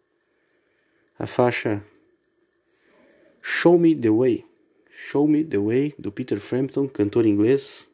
a 1.19 1.27
faixa 1.27 1.85
Show 3.43 3.77
Me 3.81 3.97
the 3.97 4.11
Way. 4.11 4.45
Show 4.93 5.27
Me 5.27 5.43
the 5.43 5.59
Way 5.59 5.93
do 5.99 6.13
Peter 6.13 6.39
Frampton, 6.39 6.87
cantor 6.87 7.27
inglês, 7.27 7.89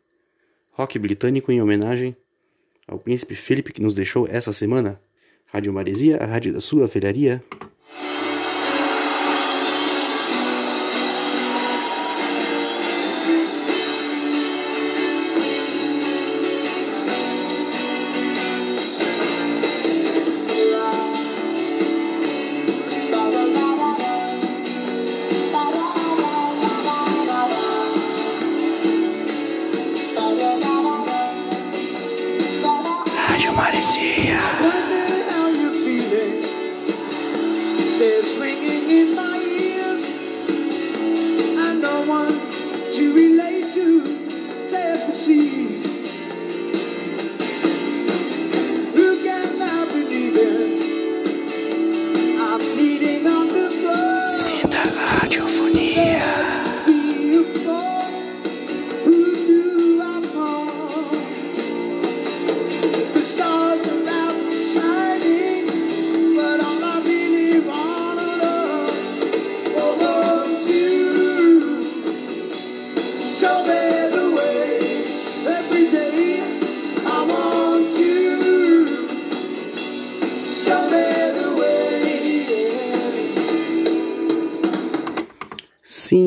rock 0.72 0.98
britânico 0.98 1.50
em 1.50 1.62
homenagem 1.62 2.14
ao 2.92 2.98
príncipe 2.98 3.34
Philip 3.34 3.72
que 3.72 3.80
nos 3.80 3.94
deixou 3.94 4.28
essa 4.30 4.52
semana. 4.52 5.00
Rádio 5.46 5.72
Maresia, 5.72 6.18
a 6.18 6.26
rádio 6.26 6.52
da 6.52 6.60
sua 6.60 6.86
velharia. 6.86 7.42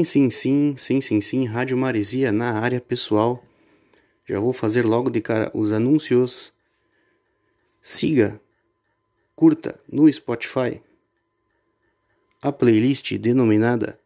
Sim, 0.05 0.29
sim, 0.29 0.75
sim, 0.77 1.01
sim, 1.01 1.19
sim, 1.19 1.45
Rádio 1.45 1.75
Maresia 1.75 2.31
na 2.31 2.59
área 2.59 2.79
pessoal. 2.79 3.43
Já 4.25 4.39
vou 4.39 4.53
fazer 4.53 4.85
logo 4.85 5.09
de 5.09 5.19
cara 5.19 5.51
os 5.53 5.71
anúncios. 5.71 6.53
Siga, 7.81 8.39
curta 9.35 9.77
no 9.91 10.11
Spotify 10.11 10.81
a 12.45 12.51
playlist 12.51 13.17
denominada 13.17 13.97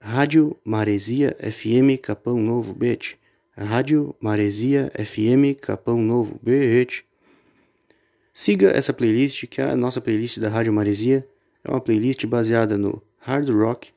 Rádio 0.00 0.56
Maresia 0.64 1.36
FM 1.38 2.00
Capão 2.00 2.40
Novo 2.40 2.72
Beach. 2.72 3.18
Rádio 3.54 4.16
Maresia 4.18 4.90
FM 4.94 5.60
Capão 5.60 6.00
Novo 6.00 6.40
Beach. 6.42 7.04
Siga 8.32 8.70
essa 8.70 8.94
playlist, 8.94 9.46
que 9.48 9.60
é 9.60 9.64
a 9.64 9.76
nossa 9.76 10.00
playlist 10.00 10.38
da 10.38 10.48
Rádio 10.48 10.72
Maresia. 10.72 11.28
É 11.62 11.70
uma 11.70 11.80
playlist 11.80 12.24
baseada 12.24 12.78
no 12.78 13.02
hard 13.18 13.50
rock, 13.50 13.92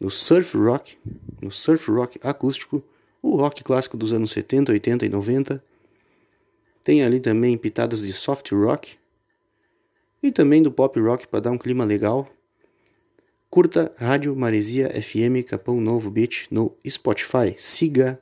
no 0.00 0.10
surf 0.10 0.56
rock, 0.56 0.96
no 1.42 1.52
surf 1.52 1.90
rock 1.90 2.18
acústico, 2.22 2.82
o 3.22 3.36
rock 3.36 3.62
clássico 3.62 3.96
dos 3.96 4.12
anos 4.12 4.30
70, 4.30 4.72
80 4.72 5.06
e 5.06 5.08
90. 5.10 5.62
Tem 6.82 7.04
ali 7.04 7.20
também 7.20 7.58
pitadas 7.58 8.00
de 8.00 8.12
soft 8.12 8.50
rock 8.52 8.96
e 10.22 10.32
também 10.32 10.62
do 10.62 10.72
pop 10.72 10.98
rock 10.98 11.28
para 11.28 11.40
dar 11.40 11.50
um 11.50 11.58
clima 11.58 11.84
legal. 11.84 12.28
Curta 13.50 13.92
Rádio 13.98 14.34
Maresia 14.34 14.88
FM 14.90 15.46
Capão 15.46 15.80
Novo 15.80 16.10
Beach 16.10 16.46
no 16.50 16.74
Spotify. 16.88 17.54
Siga 17.58 18.20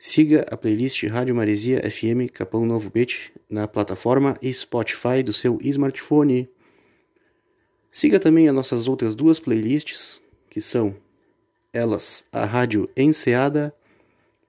Siga 0.00 0.46
a 0.48 0.56
playlist 0.56 1.02
Rádio 1.04 1.34
Maresia 1.34 1.80
FM 1.90 2.30
Capão 2.32 2.64
Novo 2.64 2.88
Beach 2.88 3.32
na 3.50 3.66
plataforma 3.66 4.38
Spotify 4.52 5.24
do 5.24 5.32
seu 5.32 5.58
smartphone. 5.60 6.48
Siga 7.90 8.20
também 8.20 8.48
as 8.48 8.54
nossas 8.54 8.86
outras 8.86 9.14
duas 9.14 9.40
playlists, 9.40 10.20
que 10.50 10.60
são 10.60 10.94
elas 11.72 12.24
a 12.32 12.44
Rádio 12.44 12.88
Enseada, 12.96 13.74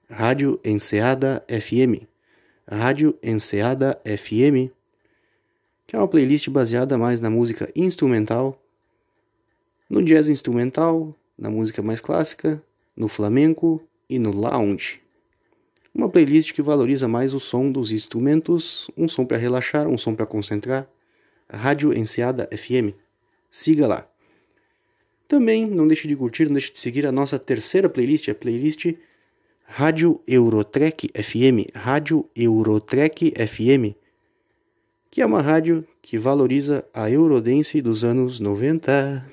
Rádio 0.08 0.60
Enseada 0.64 1.44
FM, 1.48 2.04
Rádio 2.68 3.18
Enseada 3.22 4.00
FM, 4.04 4.70
que 5.86 5.96
é 5.96 5.98
uma 5.98 6.08
playlist 6.08 6.48
baseada 6.50 6.96
mais 6.96 7.20
na 7.20 7.30
música 7.30 7.70
instrumental, 7.74 8.60
no 9.88 10.02
jazz 10.04 10.28
instrumental, 10.28 11.14
na 11.36 11.50
música 11.50 11.82
mais 11.82 12.00
clássica, 12.00 12.62
no 12.96 13.08
flamenco 13.08 13.82
e 14.08 14.18
no 14.18 14.30
lounge. 14.30 15.00
Uma 15.92 16.08
playlist 16.08 16.52
que 16.52 16.62
valoriza 16.62 17.08
mais 17.08 17.34
o 17.34 17.40
som 17.40 17.72
dos 17.72 17.90
instrumentos, 17.90 18.88
um 18.96 19.08
som 19.08 19.26
para 19.26 19.36
relaxar, 19.36 19.88
um 19.88 19.98
som 19.98 20.14
para 20.14 20.26
concentrar. 20.26 20.86
Rádio 21.48 21.92
Enseada 21.92 22.48
FM. 22.56 22.94
Siga 23.50 23.86
lá. 23.86 24.08
Também 25.26 25.66
não 25.66 25.86
deixe 25.86 26.06
de 26.06 26.14
curtir, 26.14 26.46
não 26.46 26.54
deixe 26.54 26.72
de 26.72 26.78
seguir 26.78 27.04
a 27.04 27.12
nossa 27.12 27.38
terceira 27.38 27.88
playlist, 27.88 28.28
a 28.28 28.34
playlist 28.34 28.94
Rádio 29.64 30.20
Eurotrek 30.26 31.08
FM. 31.14 31.70
Rádio 31.74 32.28
Eurotrek 32.34 33.32
FM. 33.36 33.94
Que 35.10 35.22
é 35.22 35.26
uma 35.26 35.40
rádio 35.40 35.84
que 36.00 36.18
valoriza 36.18 36.84
a 36.94 37.10
Eurodance 37.10 37.80
dos 37.80 38.04
anos 38.04 38.40
90. 38.40 39.30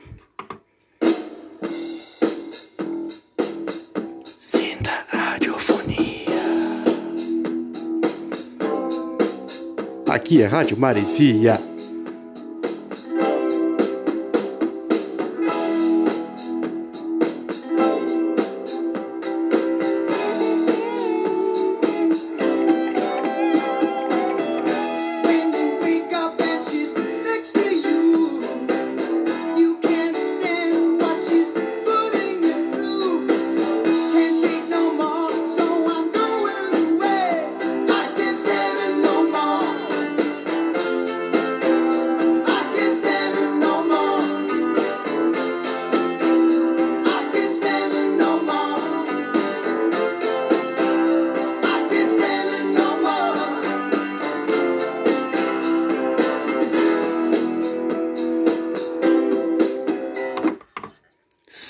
Aqui 10.08 10.42
é 10.42 10.46
Rádio 10.46 10.78
Maresia. 10.78 11.77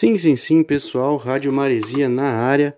Sim, 0.08 0.18
sim, 0.18 0.36
sim, 0.38 0.64
pessoal. 0.64 1.18
Rádio 1.18 1.52
Maresia 1.52 2.08
na 2.08 2.30
área. 2.32 2.78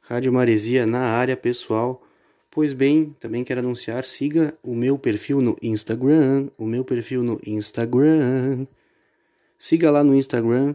Rádio 0.00 0.32
Maresia 0.32 0.86
na 0.86 1.00
área, 1.00 1.36
pessoal. 1.36 2.02
Pois 2.50 2.72
bem, 2.72 3.14
também 3.20 3.44
quero 3.44 3.60
anunciar, 3.60 4.06
siga 4.06 4.56
o 4.62 4.74
meu 4.74 4.98
perfil 4.98 5.42
no 5.42 5.54
Instagram, 5.62 6.48
o 6.56 6.64
meu 6.64 6.82
perfil 6.82 7.22
no 7.22 7.38
Instagram. 7.46 8.66
Siga 9.58 9.90
lá 9.90 10.02
no 10.02 10.16
Instagram 10.16 10.74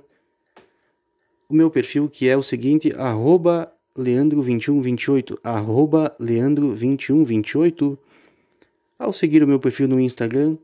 o 1.50 1.56
meu 1.56 1.72
perfil 1.72 2.08
que 2.08 2.30
é 2.30 2.38
o 2.38 2.44
seguinte, 2.44 2.94
arroba 2.96 3.74
leandro2128, 3.98 5.40
arroba 5.44 6.16
leandro2128. 6.22 7.98
Ao 9.00 9.12
seguir 9.12 9.44
o 9.44 9.48
meu 9.48 9.60
perfil 9.60 9.88
no 9.88 10.00
Instagram, 10.00 10.58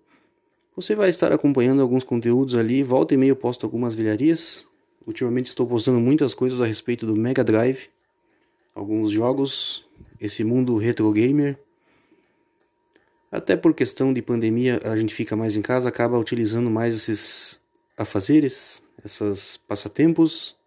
você 0.75 0.93
vai 0.93 1.09
estar 1.09 1.33
acompanhando 1.33 1.81
alguns 1.81 2.03
conteúdos 2.03 2.53
ali, 2.53 2.83
volta 2.83 3.15
e 3.15 3.17
meia 3.17 3.31
eu 3.31 3.35
posto 3.35 3.65
algumas 3.65 3.95
velharias, 3.95 4.67
Ultimamente 5.07 5.45
estou 5.45 5.65
postando 5.65 6.01
muitas 6.01 6.33
coisas 6.33 6.59
a 6.59 6.65
respeito 6.65 7.05
do 7.05 7.15
Mega 7.15 7.41
Drive, 7.41 7.87
alguns 8.75 9.09
jogos, 9.09 9.87
esse 10.19 10.43
mundo 10.43 10.75
retro 10.75 11.09
gamer. 11.13 11.57
Até 13.31 13.55
por 13.55 13.73
questão 13.73 14.11
de 14.11 14.21
pandemia, 14.21 14.81
a 14.83 14.97
gente 14.97 15.15
fica 15.15 15.33
mais 15.33 15.55
em 15.55 15.61
casa, 15.61 15.87
acaba 15.87 16.19
utilizando 16.19 16.69
mais 16.69 16.93
esses 16.93 17.57
afazeres, 17.97 18.83
esses 19.03 19.55
passatempos. 19.65 20.57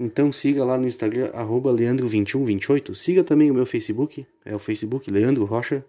Então 0.00 0.32
siga 0.32 0.64
lá 0.64 0.76
no 0.76 0.88
Instagram, 0.88 1.30
leandro2128. 1.30 2.92
Siga 2.96 3.22
também 3.22 3.52
o 3.52 3.54
meu 3.54 3.64
Facebook, 3.64 4.26
é 4.44 4.52
o 4.52 4.58
Facebook 4.58 5.08
Leandro 5.08 5.44
Rocha. 5.44 5.84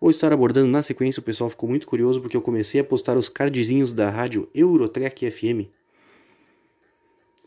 Vou 0.00 0.12
estar 0.12 0.32
abordando 0.32 0.68
na 0.68 0.82
sequência, 0.84 1.18
o 1.18 1.24
pessoal 1.24 1.50
ficou 1.50 1.68
muito 1.68 1.88
curioso 1.88 2.20
porque 2.20 2.36
eu 2.36 2.42
comecei 2.42 2.80
a 2.80 2.84
postar 2.84 3.16
os 3.16 3.28
cardzinhos 3.28 3.92
da 3.92 4.10
rádio 4.10 4.48
Eurotrek 4.54 5.28
FM. 5.28 5.74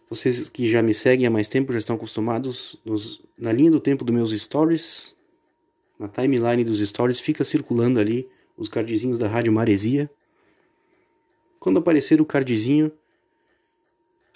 Vocês 0.10 0.48
que 0.48 0.70
já 0.70 0.82
me 0.82 0.94
seguem 0.94 1.28
há 1.28 1.30
mais 1.30 1.50
tempo 1.50 1.74
já 1.74 1.80
estão 1.80 1.96
acostumados 1.98 2.80
nos, 2.86 3.22
na 3.38 3.52
linha 3.52 3.70
do 3.70 3.80
tempo 3.80 4.06
dos 4.06 4.16
meus 4.16 4.32
stories, 4.32 5.14
na 6.00 6.08
timeline 6.08 6.64
dos 6.64 6.80
stories, 6.80 7.20
fica 7.20 7.44
circulando 7.44 8.00
ali 8.00 8.28
os 8.56 8.70
cardzinhos 8.70 9.20
da 9.20 9.28
Rádio 9.28 9.52
Maresia. 9.52 10.10
Quando 11.60 11.80
aparecer 11.80 12.22
o 12.22 12.26
cardzinho, 12.26 12.90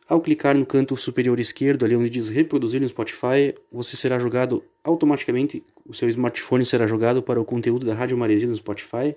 ao 0.10 0.20
clicar 0.20 0.58
no 0.58 0.66
canto 0.66 0.98
superior 0.98 1.40
esquerdo, 1.40 1.86
ali 1.86 1.96
onde 1.96 2.10
diz 2.10 2.28
reproduzir 2.28 2.82
no 2.82 2.90
Spotify, 2.90 3.56
você 3.72 3.96
será 3.96 4.20
jogado 4.20 4.62
automaticamente, 4.84 5.64
o 5.86 5.94
seu 5.94 6.10
smartphone 6.10 6.66
será 6.66 6.86
jogado 6.86 7.24
para 7.24 7.40
o 7.40 7.46
conteúdo 7.46 7.86
da 7.86 7.94
Rádio 7.94 8.18
Maresia 8.18 8.48
no 8.48 8.56
Spotify. 8.56 9.16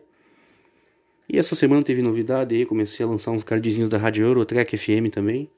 E 1.28 1.36
essa 1.36 1.56
semana 1.56 1.82
teve 1.82 2.00
novidade 2.00 2.54
aí, 2.54 2.64
comecei 2.64 3.04
a 3.04 3.08
lançar 3.08 3.32
uns 3.32 3.42
cardzinhos 3.42 3.88
da 3.88 3.98
Rádio 3.98 4.24
Eurotrek 4.24 4.76
FM 4.76 5.10
também 5.10 5.50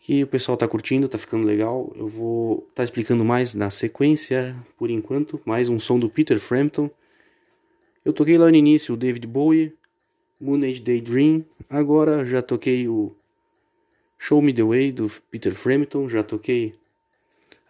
que 0.00 0.24
o 0.24 0.26
pessoal 0.26 0.56
tá 0.56 0.66
curtindo, 0.66 1.08
tá 1.08 1.18
ficando 1.18 1.44
legal. 1.44 1.92
Eu 1.94 2.08
vou 2.08 2.66
tá 2.74 2.82
explicando 2.82 3.22
mais 3.22 3.54
na 3.54 3.68
sequência, 3.68 4.56
por 4.78 4.90
enquanto, 4.90 5.38
mais 5.44 5.68
um 5.68 5.78
som 5.78 5.98
do 5.98 6.08
Peter 6.08 6.40
Frampton. 6.40 6.90
Eu 8.02 8.14
toquei 8.14 8.38
lá 8.38 8.48
no 8.48 8.56
início 8.56 8.94
o 8.94 8.96
David 8.96 9.26
Bowie, 9.26 9.74
Moon 10.40 10.64
Age 10.64 10.80
Daydream, 10.80 11.44
agora 11.68 12.24
já 12.24 12.40
toquei 12.40 12.88
o 12.88 13.14
Show 14.18 14.40
Me 14.40 14.54
The 14.54 14.62
Way 14.62 14.92
do 14.92 15.10
Peter 15.30 15.52
Frampton, 15.52 16.08
já 16.08 16.22
toquei 16.22 16.72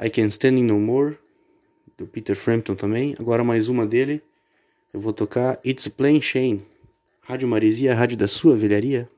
I 0.01 0.09
Can't 0.09 0.29
Stand 0.29 0.53
No 0.53 0.79
More 0.79 1.19
do 1.99 2.07
Peter 2.07 2.37
Frampton 2.37 2.77
também, 2.77 3.13
agora 3.19 3.43
mais 3.43 3.69
uma 3.69 3.85
dele. 3.85 4.23
Eu 4.95 5.01
vou 5.01 5.13
tocar 5.13 5.61
It's 5.67 5.89
Plain 5.89 6.21
Shane, 6.23 6.65
Rádio 7.23 7.49
Maresia, 7.49 7.93
rádio 7.93 8.17
da 8.17 8.29
sua 8.29 8.55
velharia. 8.55 9.09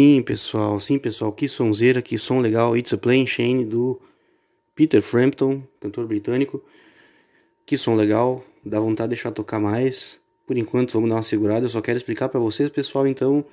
Sim, 0.00 0.22
pessoal, 0.22 0.80
sim, 0.80 0.98
pessoal, 0.98 1.30
que 1.30 1.46
sonzeira, 1.46 2.00
que 2.00 2.16
som 2.16 2.40
legal. 2.40 2.74
It's 2.74 2.90
a 2.94 2.96
Plain 2.96 3.26
Shane 3.26 3.66
do 3.66 4.00
Peter 4.74 5.02
Frampton, 5.02 5.62
cantor 5.78 6.06
britânico. 6.06 6.64
Que 7.66 7.76
som 7.76 7.94
legal, 7.94 8.42
dá 8.64 8.80
vontade 8.80 9.10
de 9.10 9.16
deixar 9.16 9.30
tocar 9.30 9.60
mais. 9.60 10.18
Por 10.46 10.56
enquanto, 10.56 10.94
vamos 10.94 11.10
dar 11.10 11.16
uma 11.16 11.22
segurada. 11.22 11.66
Eu 11.66 11.68
só 11.68 11.82
quero 11.82 11.98
explicar 11.98 12.30
para 12.30 12.40
vocês, 12.40 12.70
pessoal, 12.70 13.06
então, 13.06 13.44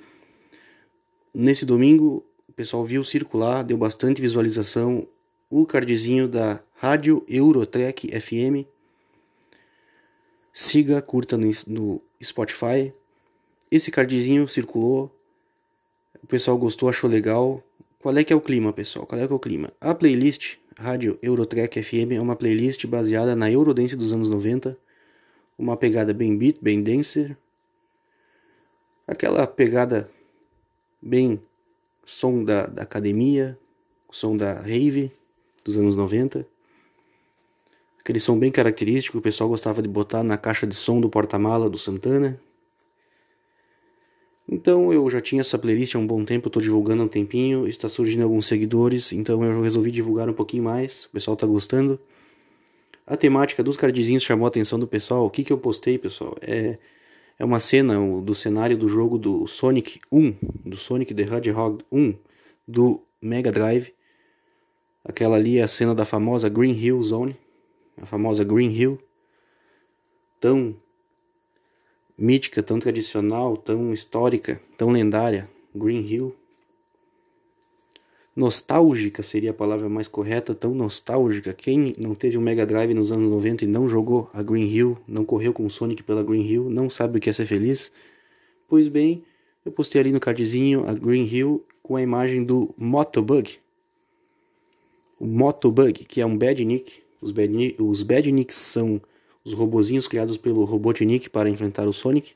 nesse 1.34 1.66
domingo, 1.66 2.24
o 2.48 2.52
pessoal 2.54 2.82
viu 2.82 3.04
circular, 3.04 3.62
deu 3.62 3.76
bastante 3.76 4.22
visualização 4.22 5.06
o 5.50 5.66
cardzinho 5.66 6.26
da 6.26 6.62
Rádio 6.76 7.22
Eurotrek 7.28 8.08
FM. 8.18 8.66
Siga, 10.50 11.02
curta 11.02 11.36
no 11.36 12.00
Spotify. 12.22 12.90
Esse 13.70 13.90
cardzinho 13.90 14.48
circulou 14.48 15.14
o 16.22 16.26
pessoal 16.26 16.56
gostou, 16.58 16.88
achou 16.88 17.08
legal. 17.08 17.62
Qual 17.98 18.16
é 18.16 18.24
que 18.24 18.32
é 18.32 18.36
o 18.36 18.40
clima, 18.40 18.72
pessoal? 18.72 19.06
Qual 19.06 19.20
é 19.20 19.26
que 19.26 19.32
é 19.32 19.36
o 19.36 19.38
clima? 19.38 19.72
A 19.80 19.94
playlist 19.94 20.56
Rádio 20.76 21.18
Eurotrack 21.20 21.82
FM 21.82 22.12
é 22.12 22.20
uma 22.20 22.36
playlist 22.36 22.86
baseada 22.86 23.34
na 23.34 23.50
Eurodance 23.50 23.96
dos 23.96 24.12
anos 24.12 24.30
90. 24.30 24.78
Uma 25.58 25.76
pegada 25.76 26.14
bem 26.14 26.36
beat, 26.36 26.58
bem 26.62 26.82
dancer. 26.82 27.36
Aquela 29.06 29.46
pegada 29.46 30.08
bem 31.02 31.42
som 32.04 32.44
da, 32.44 32.66
da 32.66 32.82
academia, 32.82 33.58
som 34.10 34.36
da 34.36 34.54
rave 34.54 35.10
dos 35.64 35.76
anos 35.76 35.96
90. 35.96 36.46
Aquele 37.98 38.20
som 38.20 38.38
bem 38.38 38.50
característico 38.50 39.18
o 39.18 39.22
pessoal 39.22 39.50
gostava 39.50 39.82
de 39.82 39.88
botar 39.88 40.22
na 40.22 40.38
caixa 40.38 40.66
de 40.66 40.74
som 40.74 41.00
do 41.00 41.10
porta-mala 41.10 41.68
do 41.68 41.76
Santana. 41.76 42.40
Então 44.50 44.92
eu 44.92 45.08
já 45.10 45.20
tinha 45.20 45.42
essa 45.42 45.58
playlist 45.58 45.94
há 45.94 45.98
um 45.98 46.06
bom 46.06 46.24
tempo, 46.24 46.48
estou 46.48 46.62
divulgando 46.62 47.02
há 47.02 47.04
um 47.04 47.08
tempinho, 47.08 47.68
está 47.68 47.88
surgindo 47.88 48.22
alguns 48.22 48.46
seguidores, 48.46 49.12
então 49.12 49.44
eu 49.44 49.60
resolvi 49.62 49.90
divulgar 49.90 50.28
um 50.28 50.32
pouquinho 50.32 50.62
mais, 50.62 51.04
o 51.04 51.10
pessoal 51.10 51.34
está 51.34 51.46
gostando. 51.46 52.00
A 53.06 53.16
temática 53.16 53.62
dos 53.62 53.76
cardzinhos 53.76 54.22
chamou 54.22 54.46
a 54.46 54.48
atenção 54.48 54.78
do 54.78 54.86
pessoal. 54.86 55.24
O 55.24 55.30
que, 55.30 55.42
que 55.42 55.52
eu 55.52 55.56
postei, 55.58 55.96
pessoal? 55.96 56.36
É, 56.42 56.78
é 57.38 57.44
uma 57.44 57.58
cena 57.58 57.94
do 58.20 58.34
cenário 58.34 58.76
do 58.76 58.86
jogo 58.86 59.16
do 59.16 59.46
Sonic 59.46 59.98
1, 60.12 60.34
do 60.66 60.76
Sonic 60.76 61.14
the 61.14 61.22
Hedgehog 61.22 61.82
1, 61.90 62.14
do 62.66 63.02
Mega 63.20 63.50
Drive. 63.50 63.94
Aquela 65.02 65.36
ali 65.36 65.58
é 65.58 65.62
a 65.62 65.68
cena 65.68 65.94
da 65.94 66.04
famosa 66.04 66.50
Green 66.50 66.74
Hill 66.74 67.02
Zone, 67.02 67.34
a 67.96 68.04
famosa 68.04 68.44
Green 68.44 68.70
Hill, 68.70 68.98
tão 70.38 70.76
mítica, 72.18 72.62
tão 72.62 72.80
tradicional, 72.80 73.56
tão 73.56 73.92
histórica, 73.92 74.60
tão 74.76 74.90
lendária, 74.90 75.48
Green 75.74 76.04
Hill. 76.04 76.34
Nostálgica 78.34 79.22
seria 79.22 79.50
a 79.50 79.54
palavra 79.54 79.88
mais 79.88 80.08
correta, 80.08 80.54
tão 80.54 80.74
nostálgica. 80.74 81.52
Quem 81.52 81.94
não 82.02 82.14
teve 82.14 82.36
um 82.36 82.40
Mega 82.40 82.66
Drive 82.66 82.94
nos 82.94 83.12
anos 83.12 83.28
90 83.28 83.64
e 83.64 83.68
não 83.68 83.88
jogou 83.88 84.28
a 84.32 84.42
Green 84.42 84.66
Hill, 84.66 84.98
não 85.06 85.24
correu 85.24 85.52
com 85.52 85.64
o 85.64 85.70
Sonic 85.70 86.02
pela 86.02 86.22
Green 86.22 86.46
Hill, 86.46 86.68
não 86.68 86.90
sabe 86.90 87.18
o 87.18 87.20
que 87.20 87.30
é 87.30 87.32
ser 87.32 87.46
feliz? 87.46 87.90
Pois 88.68 88.88
bem, 88.88 89.24
eu 89.64 89.72
postei 89.72 90.00
ali 90.00 90.12
no 90.12 90.20
cardzinho 90.20 90.88
a 90.88 90.94
Green 90.94 91.26
Hill 91.26 91.64
com 91.82 91.96
a 91.96 92.02
imagem 92.02 92.44
do 92.44 92.74
Motobug. 92.76 93.58
O 95.18 95.26
Motobug, 95.26 96.04
que 96.04 96.20
é 96.20 96.26
um 96.26 96.36
Badnik. 96.36 97.02
Os, 97.20 97.32
bad, 97.32 97.74
os 97.80 98.04
Badniks 98.04 98.56
são 98.56 99.00
os 99.48 99.54
robozinhos 99.54 100.06
criados 100.06 100.36
pelo 100.36 100.64
Robotnik 100.64 101.30
para 101.30 101.48
enfrentar 101.48 101.88
o 101.88 101.92
Sonic. 101.92 102.34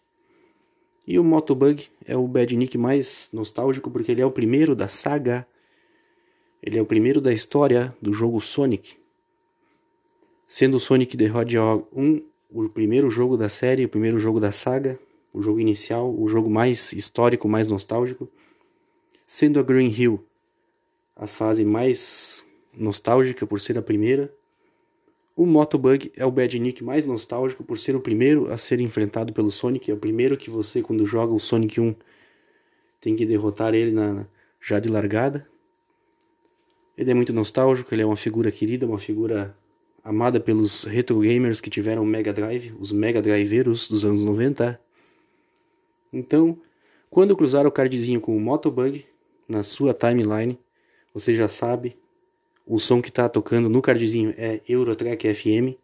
E 1.06 1.18
o 1.18 1.24
Motobug 1.24 1.88
é 2.06 2.16
o 2.16 2.26
Badnik 2.26 2.78
mais 2.78 3.28
nostálgico 3.32 3.90
porque 3.90 4.12
ele 4.12 4.22
é 4.22 4.26
o 4.26 4.30
primeiro 4.30 4.74
da 4.74 4.88
saga. 4.88 5.46
Ele 6.62 6.78
é 6.78 6.82
o 6.82 6.86
primeiro 6.86 7.20
da 7.20 7.32
história 7.32 7.94
do 8.00 8.12
jogo 8.12 8.40
Sonic. 8.40 8.96
Sendo 10.46 10.76
o 10.76 10.80
Sonic 10.80 11.16
the 11.16 11.24
Hedgehog 11.24 11.84
1 11.92 12.22
o 12.50 12.68
primeiro 12.68 13.10
jogo 13.10 13.36
da 13.36 13.48
série, 13.48 13.84
o 13.84 13.88
primeiro 13.88 14.18
jogo 14.18 14.38
da 14.38 14.52
saga, 14.52 14.98
o 15.32 15.42
jogo 15.42 15.58
inicial, 15.58 16.14
o 16.14 16.28
jogo 16.28 16.50
mais 16.50 16.92
histórico, 16.92 17.48
mais 17.48 17.68
nostálgico. 17.68 18.28
Sendo 19.26 19.58
a 19.58 19.62
Green 19.62 19.88
Hill 19.90 20.22
a 21.16 21.26
fase 21.26 21.64
mais 21.64 22.44
nostálgica 22.72 23.46
por 23.46 23.60
ser 23.60 23.76
a 23.76 23.82
primeira 23.82 24.32
o 25.34 25.46
Motobug 25.46 26.12
é 26.16 26.26
o 26.26 26.30
Badnik 26.30 26.84
mais 26.84 27.06
nostálgico 27.06 27.64
por 27.64 27.78
ser 27.78 27.96
o 27.96 28.00
primeiro 28.00 28.52
a 28.52 28.58
ser 28.58 28.80
enfrentado 28.80 29.32
pelo 29.32 29.50
Sonic. 29.50 29.90
É 29.90 29.94
o 29.94 29.96
primeiro 29.96 30.36
que 30.36 30.50
você, 30.50 30.82
quando 30.82 31.06
joga 31.06 31.32
o 31.32 31.40
Sonic 31.40 31.80
1, 31.80 31.94
tem 33.00 33.16
que 33.16 33.24
derrotar 33.24 33.74
ele 33.74 33.92
na, 33.92 34.26
já 34.60 34.78
de 34.78 34.88
largada. 34.88 35.46
Ele 36.96 37.10
é 37.10 37.14
muito 37.14 37.32
nostálgico, 37.32 37.94
ele 37.94 38.02
é 38.02 38.06
uma 38.06 38.16
figura 38.16 38.52
querida, 38.52 38.86
uma 38.86 38.98
figura 38.98 39.56
amada 40.04 40.38
pelos 40.38 40.84
retro 40.84 41.18
gamers 41.20 41.60
que 41.60 41.70
tiveram 41.70 42.04
Mega 42.04 42.32
Drive, 42.32 42.74
os 42.78 42.92
Mega 42.92 43.22
Driveiros 43.22 43.88
dos 43.88 44.04
anos 44.04 44.22
90. 44.22 44.78
Então, 46.12 46.58
quando 47.08 47.34
cruzar 47.34 47.66
o 47.66 47.72
cardzinho 47.72 48.20
com 48.20 48.36
o 48.36 48.40
Motobug 48.40 49.06
na 49.48 49.62
sua 49.62 49.94
timeline, 49.94 50.58
você 51.14 51.34
já 51.34 51.48
sabe 51.48 51.96
o 52.66 52.78
som 52.78 53.02
que 53.02 53.08
está 53.08 53.28
tocando 53.28 53.68
no 53.68 53.82
cardzinho 53.82 54.34
é 54.36 54.60
Eurotrack 54.68 55.34
FM. 55.34 55.76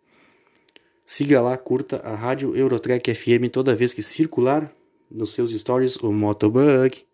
Siga 1.05 1.41
lá, 1.41 1.57
curta 1.57 1.99
a 2.05 2.14
rádio 2.14 2.55
Eurotrack 2.57 3.14
FM 3.14 3.51
toda 3.51 3.75
vez 3.75 3.93
que 3.93 4.03
circular 4.03 4.73
nos 5.11 5.33
seus 5.33 5.51
stories 5.53 5.97
o 5.97 6.12
Motobug, 6.12 7.05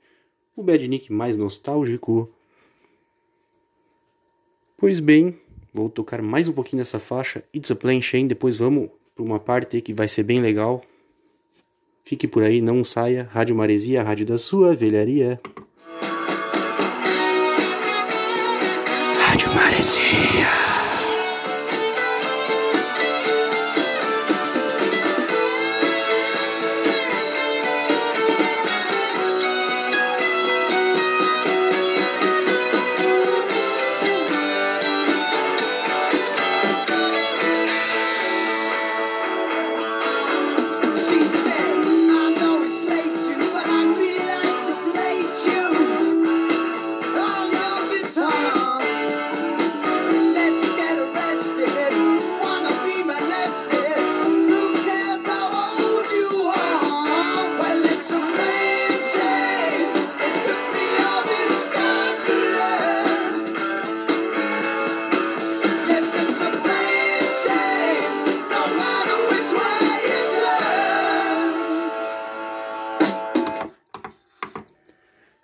o 0.57 0.63
badnik 0.63 1.13
mais 1.13 1.37
nostálgico. 1.37 2.31
Pois 4.77 5.01
bem, 5.01 5.39
vou 5.73 5.89
tocar 5.89 6.21
mais 6.21 6.49
um 6.49 6.53
pouquinho 6.53 6.83
dessa 6.83 6.99
faixa 6.99 7.45
It's 7.55 7.71
a 7.71 7.77
Plain 7.77 8.03
Shane, 8.03 8.29
depois 8.29 8.57
vamos 8.57 8.91
para 9.15 9.25
uma 9.25 9.39
parte 9.39 9.81
que 9.81 9.95
vai 9.95 10.09
ser 10.09 10.25
bem 10.25 10.41
legal. 10.41 10.83
Fique 12.05 12.29
por 12.29 12.43
aí, 12.43 12.61
não 12.61 12.85
saia. 12.85 13.29
Rádio 13.33 13.57
Maresia, 13.57 14.03
rádio 14.03 14.27
da 14.27 14.37
sua 14.37 14.75
velharia. 14.75 15.41
Maresia. 19.43 20.64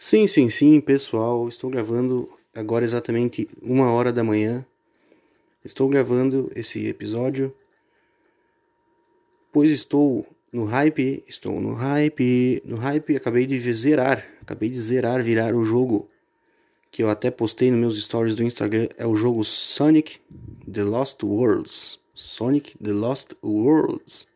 Sim, 0.03 0.27
sim, 0.27 0.49
sim, 0.49 0.81
pessoal. 0.81 1.47
Estou 1.47 1.69
gravando 1.69 2.27
agora 2.55 2.87
exatamente 2.87 3.47
uma 3.61 3.93
hora 3.93 4.11
da 4.11 4.25
manhã. 4.25 4.65
Estou 5.63 5.91
gravando 5.91 6.51
esse 6.57 6.87
episódio, 6.87 7.55
pois 9.53 9.71
estou 9.71 10.27
no 10.51 10.65
hype, 10.65 11.23
estou 11.29 11.61
no 11.61 11.75
hype, 11.75 12.63
no 12.65 12.79
hype. 12.79 13.15
Acabei 13.15 13.45
de 13.45 13.61
zerar, 13.75 14.27
acabei 14.41 14.71
de 14.71 14.81
zerar, 14.81 15.23
virar 15.23 15.55
o 15.55 15.67
jogo 15.67 16.09
que 16.91 17.03
eu 17.03 17.11
até 17.11 17.31
postei 17.31 17.71
nos 17.71 17.81
meus 17.81 18.03
stories 18.03 18.35
do 18.35 18.43
Instagram. 18.43 18.89
É 18.97 19.07
o 19.07 19.15
jogo 19.15 19.45
Sonic 19.45 20.19
The 20.73 20.83
Lost 20.83 21.23
Worlds. 21.23 21.99
Sonic 22.15 22.75
The 22.83 22.93
Lost 22.93 23.33
Worlds, 23.45 24.27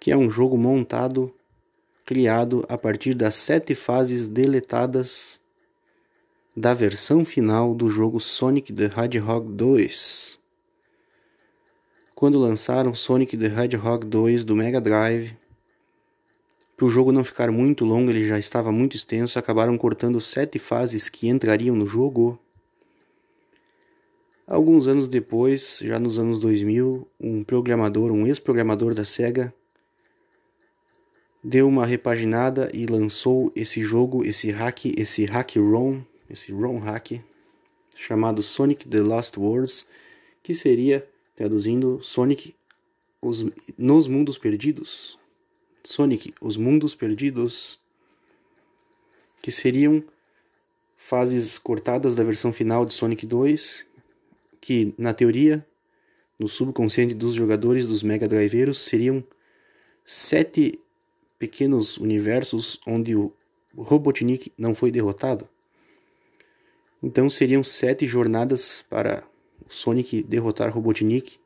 que 0.00 0.10
é 0.10 0.16
um 0.16 0.28
jogo 0.28 0.58
montado 0.58 1.32
criado 2.04 2.64
a 2.68 2.76
partir 2.76 3.14
das 3.14 3.34
sete 3.34 3.74
fases 3.74 4.28
deletadas 4.28 5.40
da 6.54 6.74
versão 6.74 7.24
final 7.24 7.74
do 7.74 7.88
jogo 7.88 8.20
Sonic 8.20 8.72
the 8.72 8.84
Hedgehog 8.84 9.50
2. 9.52 10.38
Quando 12.14 12.38
lançaram 12.38 12.94
Sonic 12.94 13.36
the 13.36 13.46
Hedgehog 13.46 14.06
2 14.06 14.44
do 14.44 14.54
Mega 14.54 14.80
Drive, 14.80 15.36
Para 16.76 16.86
o 16.86 16.90
jogo 16.90 17.12
não 17.12 17.22
ficar 17.22 17.52
muito 17.52 17.84
longo, 17.84 18.10
ele 18.10 18.26
já 18.26 18.36
estava 18.36 18.72
muito 18.72 18.96
extenso, 18.96 19.38
acabaram 19.38 19.78
cortando 19.78 20.20
sete 20.20 20.58
fases 20.58 21.08
que 21.08 21.28
entrariam 21.28 21.76
no 21.76 21.86
jogo. 21.86 22.38
Alguns 24.44 24.88
anos 24.88 25.06
depois, 25.06 25.78
já 25.80 26.00
nos 26.00 26.18
anos 26.18 26.40
2000, 26.40 27.08
um 27.20 27.44
programador, 27.44 28.10
um 28.10 28.26
ex-programador 28.26 28.92
da 28.92 29.04
Sega, 29.04 29.54
deu 31.44 31.68
uma 31.68 31.84
repaginada 31.84 32.70
e 32.72 32.86
lançou 32.86 33.52
esse 33.54 33.82
jogo, 33.82 34.24
esse 34.24 34.50
hack, 34.50 34.86
esse 34.96 35.26
hack 35.26 35.56
ROM, 35.56 36.00
esse 36.30 36.50
ROM 36.50 36.78
hack, 36.78 37.20
chamado 37.94 38.42
Sonic 38.42 38.88
The 38.88 39.00
Lost 39.00 39.36
Worlds, 39.36 39.86
que 40.42 40.54
seria, 40.54 41.06
traduzindo, 41.36 42.00
Sonic 42.02 42.54
os, 43.20 43.44
nos 43.76 44.08
Mundos 44.08 44.38
Perdidos. 44.38 45.18
Sonic, 45.84 46.32
os 46.40 46.56
Mundos 46.56 46.94
Perdidos, 46.94 47.78
que 49.42 49.50
seriam 49.50 50.02
fases 50.96 51.58
cortadas 51.58 52.14
da 52.14 52.24
versão 52.24 52.54
final 52.54 52.86
de 52.86 52.94
Sonic 52.94 53.26
2, 53.26 53.86
que 54.62 54.94
na 54.96 55.12
teoria, 55.12 55.66
no 56.38 56.48
subconsciente 56.48 57.14
dos 57.14 57.34
jogadores 57.34 57.86
dos 57.86 58.02
Mega 58.02 58.26
Driveiros, 58.26 58.78
seriam 58.78 59.22
sete 60.06 60.80
pequenos 61.44 61.98
universos 61.98 62.80
onde 62.86 63.14
o 63.14 63.30
Robotnik 63.76 64.50
não 64.56 64.74
foi 64.74 64.90
derrotado. 64.90 65.46
Então 67.02 67.28
seriam 67.28 67.62
sete 67.62 68.06
jornadas 68.06 68.82
para 68.88 69.22
o 69.68 69.72
Sonic 69.72 70.22
derrotar 70.22 70.72
Robotnik, 70.72 71.38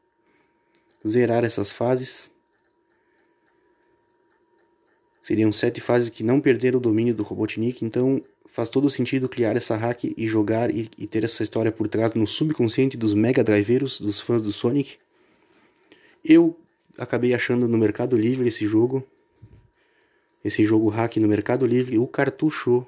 zerar 1.06 1.44
essas 1.44 1.72
fases. 1.72 2.30
Seriam 5.20 5.50
sete 5.50 5.80
fases 5.80 6.10
que 6.10 6.22
não 6.22 6.40
perderam 6.40 6.78
o 6.78 6.80
domínio 6.80 7.12
do 7.12 7.24
Robotnik, 7.24 7.84
então 7.84 8.22
faz 8.46 8.70
todo 8.70 8.88
sentido 8.88 9.28
criar 9.28 9.56
essa 9.56 9.76
hack 9.76 10.04
e 10.16 10.28
jogar 10.28 10.72
e, 10.72 10.88
e 10.96 11.08
ter 11.08 11.24
essa 11.24 11.42
história 11.42 11.72
por 11.72 11.88
trás 11.88 12.14
no 12.14 12.24
subconsciente 12.24 12.96
dos 12.96 13.14
mega 13.14 13.42
driveiros, 13.42 14.00
dos 14.00 14.20
fãs 14.20 14.42
do 14.42 14.52
Sonic. 14.52 14.96
Eu 16.24 16.56
acabei 16.96 17.34
achando 17.34 17.66
no 17.66 17.76
Mercado 17.76 18.16
Livre 18.16 18.46
esse 18.46 18.64
jogo, 18.64 19.04
esse 20.44 20.64
jogo 20.64 20.88
hack 20.88 21.16
no 21.16 21.28
Mercado 21.28 21.66
Livre, 21.66 21.98
o 21.98 22.06
cartucho. 22.06 22.86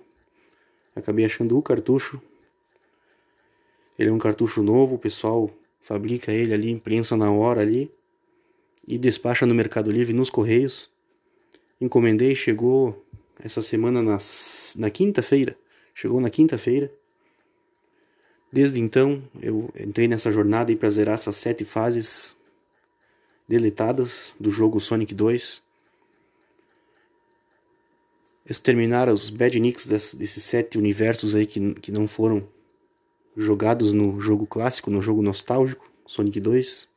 Acabei 0.94 1.24
achando 1.24 1.56
o 1.56 1.62
cartucho. 1.62 2.20
Ele 3.98 4.10
é 4.10 4.12
um 4.12 4.18
cartucho 4.18 4.62
novo, 4.62 4.94
o 4.94 4.98
pessoal 4.98 5.50
fabrica 5.80 6.32
ele 6.32 6.54
ali, 6.54 6.70
imprensa 6.70 7.16
na 7.16 7.30
hora 7.30 7.60
ali 7.60 7.90
e 8.86 8.98
despacha 8.98 9.46
no 9.46 9.54
Mercado 9.54 9.90
Livre 9.90 10.12
nos 10.12 10.30
correios. 10.30 10.90
Encomendei, 11.80 12.34
chegou 12.34 13.04
essa 13.42 13.62
semana 13.62 14.02
na, 14.02 14.18
na 14.76 14.90
quinta-feira. 14.90 15.56
Chegou 15.94 16.20
na 16.20 16.30
quinta-feira. 16.30 16.92
Desde 18.52 18.80
então, 18.80 19.22
eu 19.40 19.70
entrei 19.78 20.08
nessa 20.08 20.32
jornada 20.32 20.74
para 20.76 20.90
zerar 20.90 21.14
essas 21.14 21.36
sete 21.36 21.64
fases 21.64 22.36
deletadas 23.46 24.34
do 24.40 24.50
jogo 24.50 24.80
Sonic 24.80 25.14
2 25.14 25.62
exterminar 28.50 29.08
os 29.08 29.30
badniks 29.30 29.86
desses 29.86 30.42
sete 30.42 30.76
universos 30.76 31.36
aí 31.36 31.46
que, 31.46 31.74
que 31.74 31.92
não 31.92 32.08
foram 32.08 32.46
jogados 33.36 33.92
no 33.92 34.20
jogo 34.20 34.44
clássico, 34.44 34.90
no 34.90 35.00
jogo 35.00 35.22
nostálgico, 35.22 35.88
Sonic 36.04 36.40
2. 36.40 36.88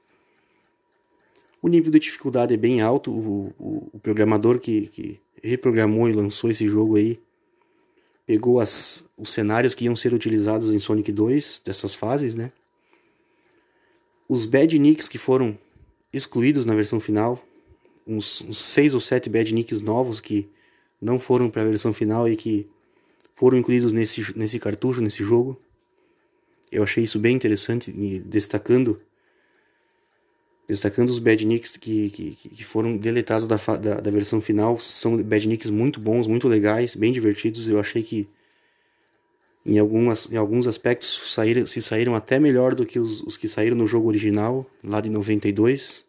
O 1.62 1.68
nível 1.68 1.92
de 1.92 2.00
dificuldade 2.00 2.56
é 2.56 2.58
bem 2.58 2.82
alto, 2.82 3.12
o, 3.12 3.54
o, 3.60 3.90
o 3.94 4.00
programador 4.00 4.60
que, 4.60 4.88
que 4.88 5.20
reprogramou 5.44 6.10
e 6.10 6.14
lançou 6.14 6.50
esse 6.50 6.68
jogo 6.68 6.96
aí 6.96 7.20
pegou 8.26 8.60
as, 8.60 9.04
os 9.18 9.30
cenários 9.30 9.76
que 9.76 9.86
iam 9.86 9.96
ser 9.96 10.14
utilizados 10.14 10.74
em 10.74 10.80
Sonic 10.80 11.12
2, 11.12 11.62
dessas 11.64 11.94
fases, 11.94 12.36
né? 12.36 12.52
Os 14.28 14.46
badniks 14.46 15.08
que 15.08 15.18
foram 15.18 15.58
excluídos 16.12 16.66
na 16.66 16.74
versão 16.74 17.00
final, 17.00 17.44
uns, 18.08 18.42
uns 18.42 18.58
seis 18.58 18.94
ou 18.94 19.02
sete 19.02 19.30
badniks 19.30 19.82
novos 19.82 20.22
que 20.22 20.50
não 21.04 21.20
foram 21.20 21.50
para 21.50 21.62
a 21.62 21.66
versão 21.66 21.92
final 21.94 22.28
e 22.28 22.36
que 22.36 22.68
foram 23.36 23.58
incluídos 23.58 23.92
nesse, 23.92 24.38
nesse 24.38 24.58
cartucho, 24.60 25.02
nesse 25.02 25.24
jogo. 25.24 25.60
Eu 26.72 26.84
achei 26.84 27.04
isso 27.04 27.20
bem 27.20 27.36
interessante, 27.36 27.92
destacando 28.26 29.00
destacando 30.66 31.10
os 31.10 31.20
badniks 31.20 31.76
que, 31.76 32.10
que, 32.10 32.32
que 32.32 32.64
foram 32.64 32.96
deletados 32.96 33.48
da, 33.48 33.58
da, 33.58 33.96
da 33.96 34.12
versão 34.12 34.40
final. 34.40 34.80
São 34.80 35.22
badniks 35.22 35.70
muito 35.70 36.00
bons, 36.00 36.26
muito 36.26 36.48
legais, 36.48 36.96
bem 36.96 37.12
divertidos. 37.12 37.68
Eu 37.68 37.80
achei 37.80 38.02
que 38.02 38.30
em, 39.66 39.78
algumas, 39.78 40.32
em 40.32 40.38
alguns 40.38 40.66
aspectos 40.66 41.34
saíram, 41.34 41.68
se 41.68 41.82
saíram 41.82 42.16
até 42.16 42.40
melhor 42.40 42.74
do 42.76 42.86
que 42.86 42.98
os, 42.98 43.22
os 43.22 43.36
que 43.36 43.48
saíram 43.48 43.76
no 43.76 43.86
jogo 43.86 44.08
original, 44.08 44.66
lá 44.84 45.02
de 45.02 45.10
92. 45.10 46.06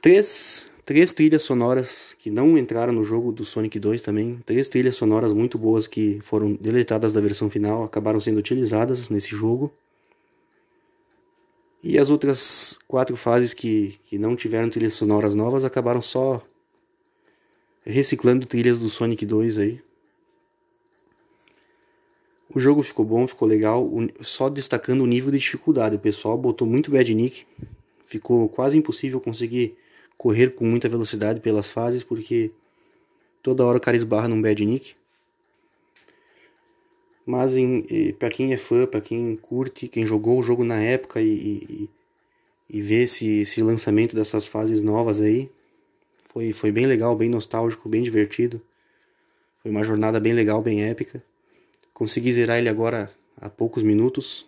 Três 0.00 0.70
três 0.86 1.12
trilhas 1.12 1.42
sonoras 1.42 2.14
que 2.16 2.30
não 2.30 2.56
entraram 2.56 2.92
no 2.92 3.04
jogo 3.04 3.32
do 3.32 3.44
Sonic 3.44 3.78
2 3.80 4.00
também. 4.00 4.38
Três 4.46 4.68
trilhas 4.68 4.94
sonoras 4.94 5.32
muito 5.32 5.58
boas 5.58 5.88
que 5.88 6.20
foram 6.22 6.54
deletadas 6.54 7.12
da 7.12 7.20
versão 7.20 7.50
final, 7.50 7.82
acabaram 7.82 8.20
sendo 8.20 8.38
utilizadas 8.38 9.10
nesse 9.10 9.30
jogo. 9.30 9.72
E 11.82 11.98
as 11.98 12.08
outras 12.08 12.78
quatro 12.86 13.16
fases 13.16 13.52
que, 13.52 13.98
que 14.04 14.16
não 14.16 14.36
tiveram 14.36 14.70
trilhas 14.70 14.94
sonoras 14.94 15.34
novas 15.34 15.64
acabaram 15.64 16.00
só 16.00 16.40
reciclando 17.84 18.46
trilhas 18.46 18.78
do 18.78 18.88
Sonic 18.88 19.26
2 19.26 19.58
aí. 19.58 19.80
O 22.48 22.60
jogo 22.60 22.82
ficou 22.84 23.04
bom, 23.04 23.26
ficou 23.26 23.46
legal, 23.46 23.90
só 24.20 24.48
destacando 24.48 25.02
o 25.02 25.06
nível 25.06 25.32
de 25.32 25.38
dificuldade. 25.38 25.96
O 25.96 25.98
pessoal 26.00 26.38
botou 26.38 26.66
muito 26.66 26.92
bad 26.92 27.12
nick, 27.12 27.44
ficou 28.06 28.48
quase 28.48 28.78
impossível 28.78 29.20
conseguir 29.20 29.76
correr 30.16 30.50
com 30.50 30.64
muita 30.64 30.88
velocidade 30.88 31.40
pelas 31.40 31.70
fases, 31.70 32.02
porque 32.02 32.50
toda 33.42 33.64
hora 33.64 33.78
o 33.78 33.80
cara 33.80 33.96
esbarra 33.96 34.28
num 34.28 34.40
bad 34.40 34.64
nick. 34.64 34.94
Mas 37.24 37.54
para 38.18 38.30
quem 38.30 38.52
é 38.52 38.56
fã, 38.56 38.86
para 38.86 39.00
quem 39.00 39.36
curte, 39.36 39.88
quem 39.88 40.06
jogou 40.06 40.38
o 40.38 40.42
jogo 40.42 40.64
na 40.64 40.80
época 40.80 41.20
e, 41.20 41.26
e, 41.28 41.90
e 42.70 42.80
vê 42.80 43.02
esse, 43.02 43.40
esse 43.40 43.62
lançamento 43.62 44.14
dessas 44.14 44.46
fases 44.46 44.80
novas 44.80 45.20
aí, 45.20 45.50
foi, 46.36 46.52
foi 46.52 46.70
bem 46.70 46.86
legal, 46.86 47.16
bem 47.16 47.28
nostálgico, 47.28 47.88
bem 47.88 48.02
divertido. 48.02 48.60
Foi 49.62 49.70
uma 49.70 49.82
jornada 49.82 50.20
bem 50.20 50.32
legal, 50.32 50.62
bem 50.62 50.84
épica. 50.84 51.22
Consegui 51.92 52.32
zerar 52.32 52.58
ele 52.58 52.68
agora 52.68 53.10
há 53.36 53.48
poucos 53.48 53.82
minutos. 53.82 54.46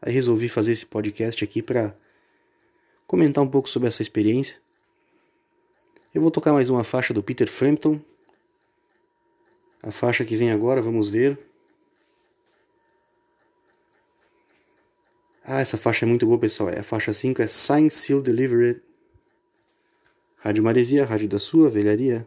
Aí 0.00 0.12
resolvi 0.12 0.48
fazer 0.48 0.72
esse 0.72 0.86
podcast 0.86 1.42
aqui 1.42 1.60
para 1.60 1.94
comentar 3.06 3.42
um 3.42 3.48
pouco 3.48 3.68
sobre 3.68 3.88
essa 3.88 4.02
experiência. 4.02 4.58
Eu 6.14 6.20
vou 6.20 6.30
tocar 6.30 6.52
mais 6.52 6.70
uma 6.70 6.82
faixa 6.82 7.12
do 7.12 7.22
Peter 7.22 7.48
Frampton. 7.48 8.00
A 9.82 9.90
faixa 9.90 10.24
que 10.24 10.36
vem 10.36 10.50
agora, 10.50 10.82
vamos 10.82 11.08
ver. 11.08 11.38
Ah, 15.44 15.60
essa 15.60 15.76
faixa 15.76 16.04
é 16.04 16.08
muito 16.08 16.26
boa, 16.26 16.38
pessoal. 16.38 16.70
É 16.70 16.80
a 16.80 16.82
faixa 16.82 17.12
5 17.12 17.40
é 17.40 17.46
Sign 17.46 17.88
Seal 17.88 18.20
Delivered. 18.20 18.82
Rádio 20.38 20.64
Maresia, 20.64 21.04
rádio 21.04 21.28
da 21.28 21.38
sua 21.38 21.68
velharia. 21.68 22.26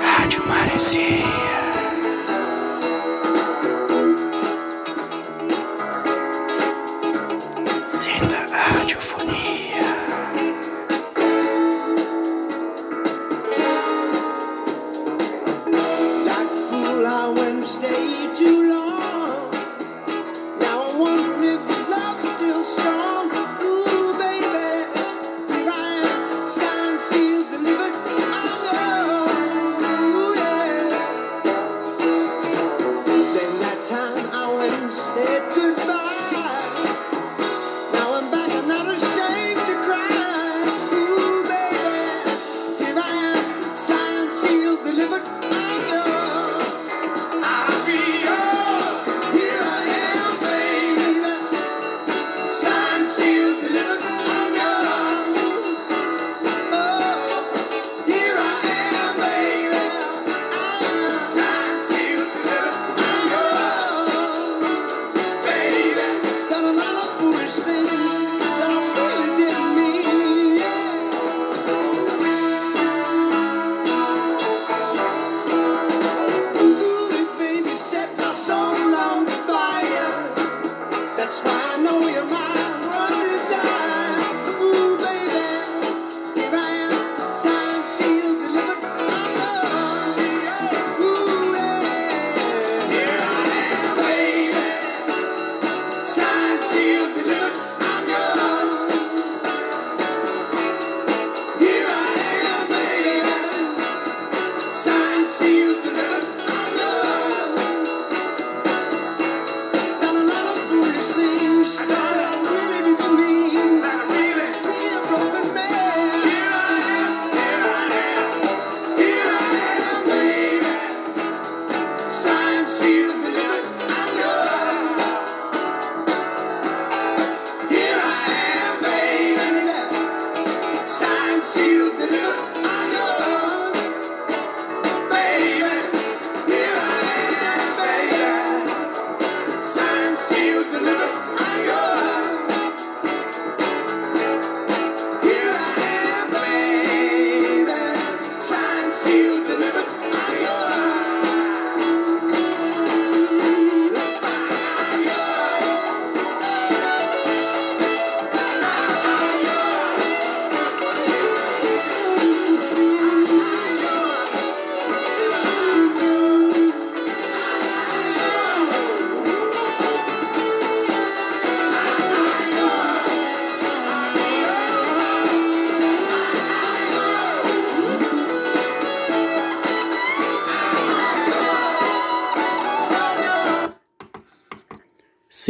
Rádio 0.00 0.46
Maresia. 0.46 1.21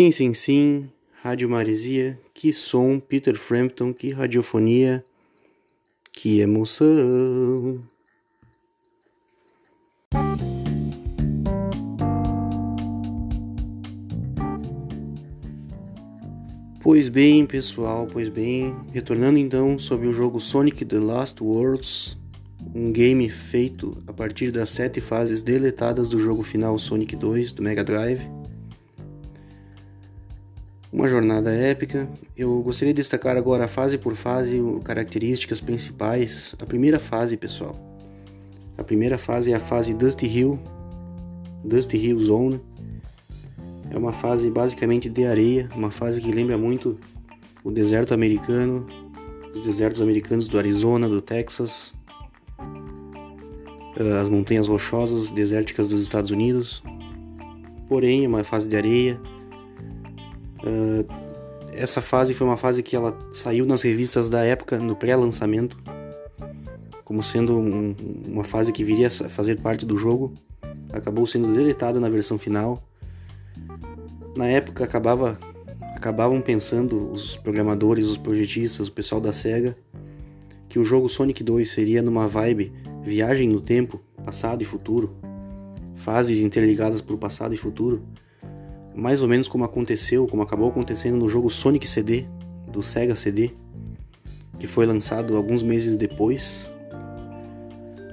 Sim, 0.02 0.10
sim, 0.10 0.34
sim, 0.34 0.90
Rádio 1.22 1.48
Maresia, 1.48 2.18
que 2.34 2.52
som, 2.52 2.98
Peter 2.98 3.36
Frampton, 3.36 3.92
que 3.92 4.10
radiofonia, 4.10 5.04
que 6.10 6.40
emoção. 6.40 7.80
Pois 16.80 17.08
bem, 17.08 17.46
pessoal, 17.46 18.08
pois 18.08 18.28
bem, 18.28 18.74
retornando 18.92 19.38
então 19.38 19.78
sobre 19.78 20.08
o 20.08 20.12
jogo 20.12 20.40
Sonic 20.40 20.84
The 20.84 20.98
Last 20.98 21.40
Worlds, 21.40 22.18
um 22.74 22.90
game 22.90 23.30
feito 23.30 24.02
a 24.08 24.12
partir 24.12 24.50
das 24.50 24.70
sete 24.70 25.00
fases 25.00 25.42
deletadas 25.42 26.08
do 26.08 26.18
jogo 26.18 26.42
final 26.42 26.76
Sonic 26.76 27.14
2 27.14 27.52
do 27.52 27.62
Mega 27.62 27.84
Drive. 27.84 28.41
Uma 30.92 31.08
jornada 31.08 31.50
épica. 31.50 32.08
Eu 32.36 32.60
gostaria 32.62 32.92
de 32.92 32.98
destacar 32.98 33.36
agora 33.36 33.66
fase 33.66 33.96
por 33.96 34.14
fase 34.14 34.60
características 34.84 35.60
principais. 35.60 36.54
A 36.60 36.66
primeira 36.66 37.00
fase, 37.00 37.36
pessoal. 37.36 37.74
A 38.76 38.84
primeira 38.84 39.16
fase 39.16 39.52
é 39.52 39.54
a 39.54 39.60
fase 39.60 39.94
Dusty 39.94 40.26
Hill, 40.26 40.58
Dusty 41.64 41.96
Hill 41.96 42.20
Zone 42.20 42.60
é 43.92 43.98
uma 43.98 44.12
fase 44.12 44.50
basicamente 44.50 45.10
de 45.10 45.26
areia, 45.26 45.68
uma 45.76 45.90
fase 45.90 46.18
que 46.18 46.32
lembra 46.32 46.56
muito 46.56 46.98
o 47.62 47.70
deserto 47.70 48.14
americano, 48.14 48.86
os 49.54 49.66
desertos 49.66 50.00
americanos 50.00 50.48
do 50.48 50.56
Arizona, 50.56 51.06
do 51.06 51.20
Texas, 51.20 51.92
eh, 53.96 54.18
as 54.18 54.30
montanhas 54.30 54.66
rochosas 54.66 55.30
desérticas 55.30 55.90
dos 55.90 56.02
Estados 56.02 56.30
Unidos. 56.30 56.82
Porém, 57.86 58.24
é 58.24 58.28
uma 58.28 58.42
fase 58.42 58.66
de 58.66 58.76
areia. 58.76 59.20
Eh, 60.64 61.04
essa 61.72 62.02
fase 62.02 62.34
foi 62.34 62.46
uma 62.46 62.56
fase 62.56 62.82
que 62.82 62.94
ela 62.94 63.16
saiu 63.32 63.64
nas 63.64 63.82
revistas 63.82 64.28
da 64.28 64.44
época, 64.44 64.78
no 64.78 64.94
pré-lançamento, 64.94 65.78
como 67.04 67.22
sendo 67.22 67.58
um, 67.58 67.94
uma 68.26 68.44
fase 68.44 68.72
que 68.72 68.84
viria 68.84 69.08
a 69.08 69.10
fazer 69.10 69.60
parte 69.60 69.86
do 69.86 69.96
jogo. 69.96 70.34
Acabou 70.92 71.26
sendo 71.26 71.52
deletada 71.52 71.98
na 71.98 72.08
versão 72.08 72.36
final. 72.36 72.82
Na 74.36 74.46
época 74.46 74.84
acabava 74.84 75.38
acabavam 75.94 76.40
pensando 76.40 77.12
os 77.12 77.36
programadores, 77.36 78.08
os 78.08 78.16
projetistas, 78.16 78.88
o 78.88 78.92
pessoal 78.92 79.20
da 79.20 79.32
Sega 79.32 79.76
que 80.72 80.78
o 80.78 80.84
jogo 80.84 81.06
Sonic 81.06 81.44
2 81.44 81.70
seria 81.70 82.00
numa 82.00 82.26
vibe 82.26 82.72
viagem 83.02 83.46
no 83.46 83.60
tempo, 83.60 84.00
passado 84.24 84.62
e 84.62 84.64
futuro, 84.64 85.14
fases 85.92 86.40
interligadas 86.40 87.02
por 87.02 87.18
passado 87.18 87.52
e 87.52 87.58
futuro, 87.58 88.02
mais 88.94 89.22
ou 89.22 89.28
menos 89.28 89.48
como 89.48 89.64
aconteceu, 89.64 90.26
como 90.26 90.42
acabou 90.42 90.68
acontecendo 90.68 91.16
no 91.16 91.28
jogo 91.28 91.50
Sonic 91.50 91.88
CD 91.88 92.26
do 92.68 92.82
Sega 92.82 93.14
CD, 93.14 93.50
que 94.58 94.66
foi 94.66 94.86
lançado 94.86 95.36
alguns 95.36 95.62
meses 95.62 95.96
depois. 95.96 96.70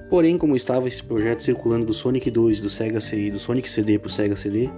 Porém, 0.08 0.36
como 0.36 0.56
estava 0.56 0.88
esse 0.88 1.02
projeto 1.02 1.42
circulando 1.42 1.86
do 1.86 1.94
Sonic 1.94 2.30
2 2.30 2.60
do 2.60 2.68
Sega 2.68 3.00
CD, 3.00 3.30
do 3.30 3.38
Sonic 3.38 3.70
CD 3.70 3.98
para 3.98 4.08
o 4.08 4.10
Sega 4.10 4.36
CD, 4.36 4.68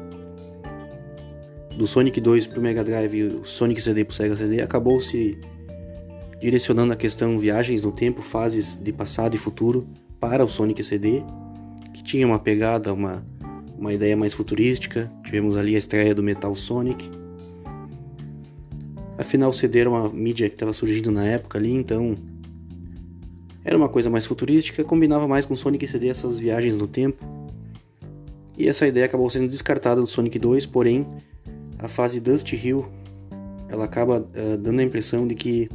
do 1.77 1.87
Sonic 1.87 2.21
2 2.21 2.47
para 2.47 2.59
o 2.59 2.63
Mega 2.63 2.85
Drive 2.85 3.15
e 3.15 3.23
o 3.25 3.45
Sonic 3.45 3.81
CD 3.81 4.05
para 4.05 4.13
o 4.13 4.15
Sega 4.15 4.37
CD 4.37 4.61
acabou 4.61 5.01
se 5.01 5.39
direcionando 6.41 6.93
a 6.93 6.97
questão 6.97 7.39
viagens 7.39 7.83
no 7.83 7.93
tempo, 7.93 8.21
fases 8.21 8.77
de 8.77 8.93
passado 8.93 9.35
e 9.35 9.39
futuro 9.39 9.87
para 10.21 10.45
o 10.45 10.49
Sonic 10.49 10.83
CD, 10.83 11.23
que 11.95 12.03
tinha 12.03 12.27
uma 12.27 12.39
pegada, 12.39 12.93
uma, 12.93 13.25
uma 13.83 13.93
ideia 13.93 14.17
mais 14.17 14.33
futurística. 14.33 15.11
Tivemos 15.25 15.57
ali 15.57 15.75
a 15.75 15.79
estreia 15.79 16.15
do 16.15 16.23
Metal 16.23 16.55
Sonic. 16.55 17.11
Afinal, 19.19 19.51
o 19.51 19.53
CD 19.53 19.81
era 19.81 19.91
uma 19.91 20.09
mídia 20.09 20.49
que 20.49 20.55
estava 20.55 20.73
surgindo 20.73 21.11
na 21.11 21.25
época 21.25 21.59
ali, 21.59 21.73
então 21.73 22.17
era 23.65 23.77
uma 23.77 23.89
coisa 23.89 24.09
mais 24.09 24.25
futurística, 24.25 24.85
combinava 24.85 25.27
mais 25.27 25.47
com 25.47 25.57
Sonic 25.57 25.87
CD 25.89 26.09
essas 26.09 26.39
viagens 26.39 26.77
no 26.77 26.87
tempo. 26.87 27.25
E 28.57 28.69
essa 28.69 28.87
ideia 28.87 29.07
acabou 29.07 29.29
sendo 29.29 29.49
descartada 29.49 30.01
do 30.01 30.07
Sonic 30.07 30.39
2, 30.39 30.65
porém 30.67 31.05
a 31.79 31.89
fase 31.89 32.21
Dust 32.21 32.53
Hill 32.53 32.87
ela 33.69 33.85
acaba 33.85 34.21
uh, 34.21 34.57
dando 34.59 34.79
a 34.79 34.83
impressão 34.85 35.27
de 35.27 35.35
que 35.35 35.69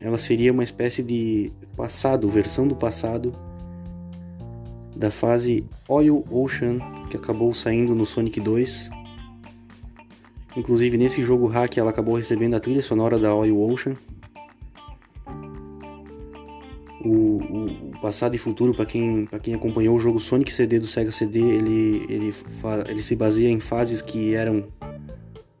ela 0.00 0.18
seria 0.18 0.52
uma 0.52 0.64
espécie 0.64 1.02
de 1.02 1.52
passado, 1.76 2.28
versão 2.28 2.66
do 2.66 2.74
passado 2.74 3.32
da 4.96 5.10
fase 5.10 5.66
Oil 5.88 6.24
Ocean 6.30 6.78
que 7.10 7.16
acabou 7.16 7.52
saindo 7.52 7.94
no 7.94 8.06
Sonic 8.06 8.40
2. 8.40 8.90
Inclusive 10.56 10.96
nesse 10.96 11.22
jogo 11.22 11.46
hack 11.46 11.76
ela 11.76 11.90
acabou 11.90 12.14
recebendo 12.14 12.54
a 12.54 12.60
trilha 12.60 12.82
sonora 12.82 13.18
da 13.18 13.34
Oil 13.34 13.60
Ocean. 13.60 13.94
O, 17.04 17.08
o, 17.08 17.66
o 17.94 18.00
passado 18.00 18.34
e 18.34 18.38
futuro 18.38 18.74
para 18.74 18.86
quem, 18.86 19.28
quem 19.42 19.54
acompanhou 19.54 19.94
o 19.94 19.98
jogo 19.98 20.18
Sonic 20.18 20.52
CD 20.52 20.78
do 20.80 20.86
Sega 20.86 21.12
CD, 21.12 21.40
ele, 21.40 22.06
ele, 22.08 22.34
ele 22.88 23.02
se 23.02 23.14
baseia 23.14 23.50
em 23.50 23.60
fases 23.60 24.02
que 24.02 24.34
eram 24.34 24.66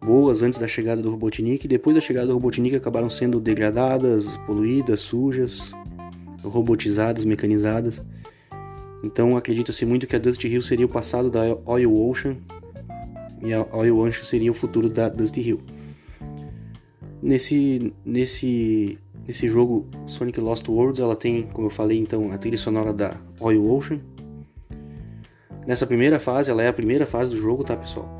boas 0.00 0.40
antes 0.40 0.58
da 0.58 0.66
chegada 0.66 1.02
do 1.02 1.10
Robotnik 1.10 1.64
e 1.64 1.68
depois 1.68 1.94
da 1.94 2.00
chegada 2.00 2.28
do 2.28 2.32
Robotnik 2.32 2.74
acabaram 2.74 3.10
sendo 3.10 3.38
degradadas, 3.38 4.36
poluídas, 4.38 5.00
sujas, 5.00 5.72
robotizadas, 6.42 7.24
mecanizadas. 7.24 8.02
Então 9.02 9.36
acredita-se 9.36 9.84
muito 9.84 10.06
que 10.06 10.16
a 10.16 10.18
Dusty 10.18 10.48
Hill 10.48 10.62
seria 10.62 10.86
o 10.86 10.88
passado 10.88 11.30
da 11.30 11.40
Oil 11.64 11.94
Ocean 11.94 12.36
e 13.42 13.52
a 13.52 13.66
Oil 13.72 13.98
Ocean 13.98 14.24
seria 14.24 14.50
o 14.50 14.54
futuro 14.54 14.88
da 14.88 15.08
Dusty 15.08 15.40
Hill. 15.40 15.60
Nesse, 17.22 17.92
nesse, 18.04 18.98
nesse 19.26 19.48
jogo 19.48 19.86
Sonic 20.06 20.40
Lost 20.40 20.68
Worlds 20.68 21.00
ela 21.00 21.16
tem, 21.16 21.42
como 21.44 21.66
eu 21.66 21.70
falei 21.70 21.98
então, 21.98 22.32
a 22.32 22.38
trilha 22.38 22.58
sonora 22.58 22.92
da 22.92 23.20
Oil 23.40 23.68
Ocean. 23.70 24.00
Nessa 25.66 25.86
primeira 25.86 26.20
fase, 26.20 26.50
ela 26.50 26.62
é 26.62 26.68
a 26.68 26.72
primeira 26.72 27.06
fase 27.06 27.32
do 27.32 27.36
jogo, 27.36 27.64
tá 27.64 27.76
pessoal? 27.76 28.16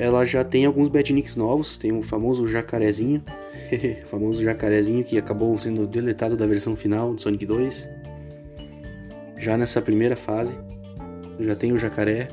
ela 0.00 0.24
já 0.24 0.42
tem 0.42 0.64
alguns 0.64 0.88
badniks 0.88 1.36
novos, 1.36 1.76
tem 1.76 1.92
o 1.92 2.02
famoso 2.02 2.46
jacarezinho, 2.46 3.22
famoso 4.10 4.42
jacarezinho 4.42 5.04
que 5.04 5.18
acabou 5.18 5.56
sendo 5.58 5.86
deletado 5.86 6.38
da 6.38 6.46
versão 6.46 6.74
final 6.74 7.12
do 7.12 7.20
Sonic 7.20 7.44
2. 7.44 7.86
Já 9.40 9.56
nessa 9.56 9.80
primeira 9.80 10.16
fase, 10.16 10.52
já 11.40 11.56
tem 11.56 11.72
o 11.72 11.78
jacaré. 11.78 12.28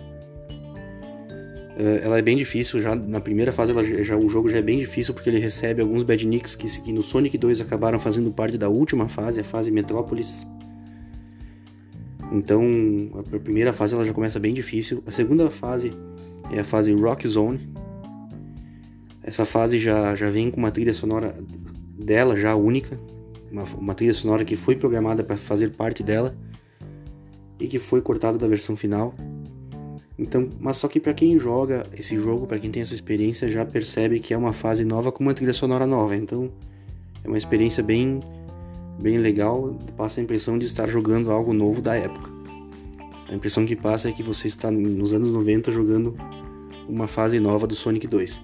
Eh, 1.79 2.01
ela 2.03 2.19
é 2.19 2.21
bem 2.21 2.35
difícil, 2.35 2.81
já 2.81 2.93
na 2.93 3.21
primeira 3.21 3.53
fase 3.53 3.71
ela, 3.71 3.81
já, 4.03 4.17
o 4.17 4.27
jogo 4.27 4.49
já 4.49 4.57
é 4.57 4.61
bem 4.61 4.77
difícil 4.77 5.13
porque 5.13 5.29
ele 5.29 5.39
recebe 5.39 5.81
alguns 5.81 6.03
badniks 6.03 6.53
que, 6.53 6.67
que 6.81 6.91
no 6.91 7.01
Sonic 7.01 7.37
2 7.37 7.61
acabaram 7.61 7.97
fazendo 7.97 8.29
parte 8.29 8.57
da 8.57 8.67
última 8.67 9.07
fase, 9.07 9.39
a 9.39 9.43
fase 9.43 9.71
Metrópolis. 9.71 10.45
Então, 12.29 12.61
a 13.15 13.39
primeira 13.39 13.71
fase 13.71 13.93
ela 13.93 14.05
já 14.05 14.11
começa 14.11 14.37
bem 14.37 14.53
difícil. 14.53 15.01
A 15.07 15.11
segunda 15.11 15.49
fase 15.49 15.93
é 16.51 16.59
a 16.59 16.65
fase 16.65 16.93
Rock 16.93 17.25
Zone. 17.25 17.73
Essa 19.23 19.45
fase 19.45 19.79
já, 19.79 20.13
já 20.13 20.29
vem 20.29 20.51
com 20.51 20.57
uma 20.57 20.71
trilha 20.71 20.93
sonora 20.93 21.33
dela 21.97 22.35
já 22.35 22.53
única, 22.53 22.99
uma, 23.49 23.63
uma 23.77 23.95
trilha 23.95 24.13
sonora 24.13 24.43
que 24.43 24.57
foi 24.57 24.75
programada 24.75 25.23
para 25.23 25.37
fazer 25.37 25.69
parte 25.69 26.03
dela 26.03 26.35
e 27.59 27.67
que 27.67 27.79
foi 27.79 28.01
cortada 28.01 28.37
da 28.37 28.47
versão 28.47 28.75
final. 28.75 29.13
Então, 30.17 30.49
mas 30.59 30.77
só 30.77 30.87
que 30.87 30.99
para 30.99 31.13
quem 31.13 31.37
joga 31.37 31.85
esse 31.97 32.15
jogo, 32.15 32.47
para 32.47 32.57
quem 32.57 32.71
tem 32.71 32.81
essa 32.81 32.93
experiência, 32.93 33.49
já 33.49 33.65
percebe 33.65 34.19
que 34.19 34.33
é 34.33 34.37
uma 34.37 34.53
fase 34.53 34.83
nova 34.83 35.11
com 35.11 35.23
uma 35.23 35.33
trilha 35.33 35.53
sonora 35.53 35.85
nova. 35.85 36.15
Então, 36.15 36.51
é 37.23 37.27
uma 37.27 37.37
experiência 37.37 37.83
bem 37.83 38.19
bem 38.99 39.19
legal, 39.19 39.77
passa 39.95 40.19
a 40.19 40.23
impressão 40.23 40.57
de 40.57 40.65
estar 40.65 40.89
jogando 40.89 41.31
algo 41.31 41.53
novo 41.53 41.83
da 41.83 41.95
época. 41.95 42.31
A 43.29 43.35
impressão 43.35 43.63
que 43.63 43.75
passa 43.75 44.09
é 44.09 44.11
que 44.11 44.23
você 44.23 44.47
está 44.47 44.71
nos 44.71 45.13
anos 45.13 45.31
90 45.31 45.71
jogando 45.71 46.15
uma 46.87 47.07
fase 47.07 47.39
nova 47.39 47.67
do 47.67 47.75
Sonic 47.75 48.07
2 48.07 48.41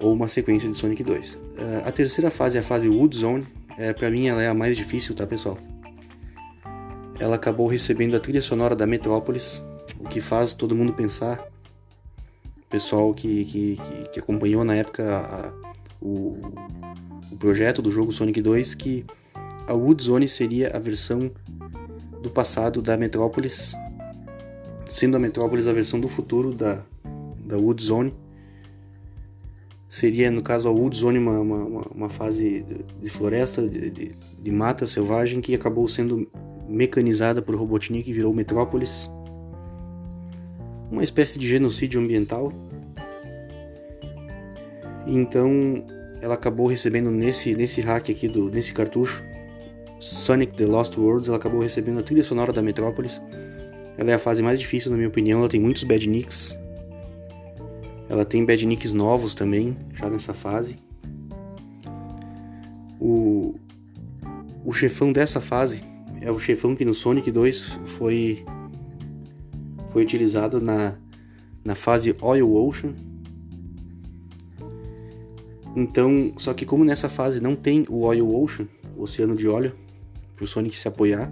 ou 0.00 0.12
uma 0.12 0.28
sequência 0.28 0.68
de 0.68 0.76
Sonic 0.76 1.02
2. 1.02 1.38
Eh, 1.56 1.82
a 1.84 1.92
terceira 1.92 2.30
fase 2.30 2.56
é 2.56 2.60
a 2.60 2.62
fase 2.62 2.88
Wood 2.88 3.16
Zone. 3.16 3.46
É, 3.78 3.92
para 3.92 4.10
mim 4.10 4.26
ela 4.26 4.42
é 4.42 4.48
a 4.48 4.54
mais 4.54 4.76
difícil, 4.76 5.14
tá 5.14 5.26
pessoal? 5.26 5.58
Ela 7.18 7.36
acabou 7.36 7.66
recebendo 7.66 8.14
a 8.16 8.20
trilha 8.20 8.42
sonora 8.42 8.76
da 8.76 8.86
Metrópolis, 8.86 9.62
o 9.98 10.08
que 10.08 10.20
faz 10.20 10.54
todo 10.54 10.76
mundo 10.76 10.92
pensar, 10.92 11.48
o 12.58 12.68
pessoal 12.68 13.12
que, 13.14 13.44
que, 13.44 13.80
que, 14.12 14.20
acompanhou 14.20 14.64
na 14.64 14.74
época 14.74 15.16
a, 15.16 15.52
o, 16.00 16.36
o 17.32 17.36
projeto 17.38 17.80
do 17.80 17.90
jogo 17.90 18.12
Sonic 18.12 18.40
2, 18.40 18.74
que 18.74 19.04
a 19.66 19.72
Wood 19.72 20.04
Zone 20.04 20.28
seria 20.28 20.76
a 20.76 20.78
versão 20.78 21.30
do 22.22 22.30
passado 22.30 22.82
da 22.82 22.96
Metrópolis 22.96 23.74
sendo 24.88 25.16
a 25.16 25.20
Metrópolis 25.20 25.66
a 25.66 25.72
versão 25.72 25.98
do 26.00 26.08
futuro 26.08 26.52
da, 26.52 26.82
da 27.44 27.56
Wood 27.56 27.82
Zone. 27.82 28.14
Seria, 29.88 30.30
no 30.30 30.42
caso, 30.42 30.68
a 30.68 30.70
Wood 30.70 30.96
Zone 30.96 31.18
uma, 31.18 31.40
uma, 31.40 31.82
uma 31.94 32.08
fase 32.10 32.64
de 33.00 33.10
floresta, 33.10 33.66
de, 33.66 33.90
de, 33.90 34.12
de, 34.38 34.52
mata 34.52 34.86
selvagem, 34.86 35.40
que 35.40 35.54
acabou 35.54 35.86
sendo 35.88 36.28
mecanizada 36.68 37.40
por 37.40 37.54
Robotnik 37.54 38.12
virou 38.12 38.32
Metrópolis. 38.32 39.10
Uma 40.90 41.02
espécie 41.02 41.38
de 41.38 41.48
genocídio 41.48 42.00
ambiental. 42.00 42.52
Então 45.06 45.84
ela 46.20 46.34
acabou 46.34 46.66
recebendo 46.66 47.10
nesse, 47.10 47.54
nesse 47.54 47.80
hack 47.80 48.10
aqui, 48.10 48.28
do, 48.28 48.50
nesse 48.50 48.72
cartucho, 48.72 49.22
Sonic 49.98 50.54
The 50.54 50.66
Lost 50.66 50.96
Worlds, 50.96 51.28
ela 51.28 51.36
acabou 51.36 51.60
recebendo 51.60 52.00
a 52.00 52.02
trilha 52.02 52.24
sonora 52.24 52.52
da 52.52 52.62
Metrópolis. 52.62 53.22
Ela 53.96 54.10
é 54.10 54.14
a 54.14 54.18
fase 54.18 54.42
mais 54.42 54.58
difícil, 54.58 54.90
na 54.90 54.96
minha 54.96 55.08
opinião, 55.08 55.40
ela 55.40 55.48
tem 55.48 55.60
muitos 55.60 55.84
bad 55.84 56.08
nicks. 56.08 56.58
Ela 58.08 58.24
tem 58.24 58.44
bad 58.44 58.66
nicks 58.66 58.92
novos 58.92 59.34
também, 59.34 59.76
já 59.94 60.10
nessa 60.10 60.34
fase. 60.34 60.76
O, 63.00 63.54
o 64.64 64.72
chefão 64.72 65.12
dessa 65.12 65.40
fase 65.40 65.82
é 66.20 66.30
o 66.30 66.38
chefão 66.38 66.74
que 66.74 66.84
no 66.84 66.94
Sonic 66.94 67.30
2 67.30 67.80
foi, 67.84 68.44
foi 69.92 70.02
utilizado 70.02 70.60
na, 70.60 70.94
na 71.64 71.74
fase 71.74 72.14
Oil 72.20 72.54
Ocean, 72.54 72.94
então, 75.76 76.32
só 76.38 76.54
que 76.54 76.64
como 76.64 76.86
nessa 76.86 77.06
fase 77.06 77.38
não 77.38 77.54
tem 77.54 77.84
o 77.90 78.00
Oil 78.00 78.34
Ocean, 78.34 78.66
o 78.96 79.02
oceano 79.02 79.36
de 79.36 79.46
óleo, 79.46 79.74
para 80.34 80.44
o 80.44 80.48
Sonic 80.48 80.74
se 80.76 80.88
apoiar, 80.88 81.30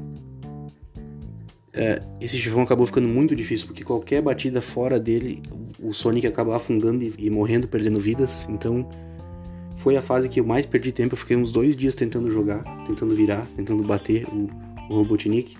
é, 1.73 2.01
esse 2.21 2.39
chefão 2.39 2.63
acabou 2.63 2.85
ficando 2.85 3.09
muito 3.09 3.35
difícil, 3.35 3.67
porque 3.67 3.83
qualquer 3.83 4.21
batida 4.21 4.61
fora 4.61 5.01
dele, 5.01 5.43
o 5.83 5.95
Sonic 5.95 6.27
acaba 6.27 6.55
afundando 6.55 7.03
e, 7.03 7.15
e, 7.19 7.31
morrendo, 7.31 7.67
perdendo 7.67 7.99
vidas. 7.99 8.47
Então, 8.51 8.87
foi 9.77 9.97
a 9.97 10.03
fase 10.03 10.29
que 10.29 10.39
eu 10.39 10.45
mais 10.45 10.67
perdi 10.67 10.93
tempo. 10.93 11.15
Eu 11.15 11.19
fiquei 11.19 11.37
uns 11.37 11.51
dois 11.51 11.75
dias 11.75 11.95
tentando 11.95 12.31
jogar, 12.31 12.63
tentando 12.87 13.15
virar, 13.15 13.49
tentando 13.57 13.83
bater 13.83 14.27
o, 14.29 14.49
o 14.89 14.95
Robotnik. 14.95 15.57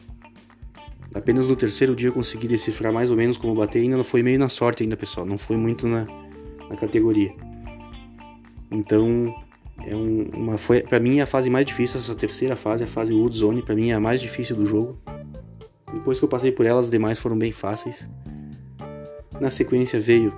Apenas 1.15 1.49
no 1.49 1.55
terceiro 1.55 1.95
dia 1.95 2.09
eu 2.09 2.13
consegui 2.13 2.49
decifrar 2.49 2.93
mais 2.93 3.11
ou 3.11 3.17
menos 3.17 3.37
como 3.37 3.55
bater. 3.55 3.81
Ainda 3.81 3.97
não 3.97 4.05
foi 4.05 4.23
meio 4.23 4.39
na 4.39 4.49
sorte 4.49 4.83
ainda, 4.83 4.97
pessoal. 4.97 5.25
Não 5.25 5.39
foi 5.39 5.57
muito 5.57 5.87
na, 5.87 6.07
na 6.69 6.77
categoria. 6.77 7.33
Então, 8.71 9.33
é 9.87 9.95
um, 9.95 10.29
uma 10.35 10.59
foi 10.59 10.83
para 10.83 10.99
mim 10.99 11.21
a 11.21 11.27
fase 11.27 11.51
mais 11.51 11.67
difícil 11.67 12.01
essa 12.01 12.15
terceira 12.15 12.57
fase, 12.57 12.85
a 12.85 12.87
fase 12.87 13.13
Wood 13.13 13.37
Zone, 13.37 13.63
para 13.63 13.75
mim 13.75 13.91
é 13.91 13.95
a 13.95 14.01
mais 14.01 14.21
difícil 14.21 14.57
do 14.57 14.67
jogo. 14.67 14.99
Depois 15.93 16.19
que 16.19 16.25
eu 16.25 16.29
passei 16.29 16.51
por 16.51 16.67
elas, 16.67 16.87
as 16.87 16.91
demais 16.91 17.19
foram 17.19 17.39
bem 17.39 17.53
fáceis. 17.53 18.09
Na 19.41 19.51
sequência 19.51 20.01
veio 20.01 20.35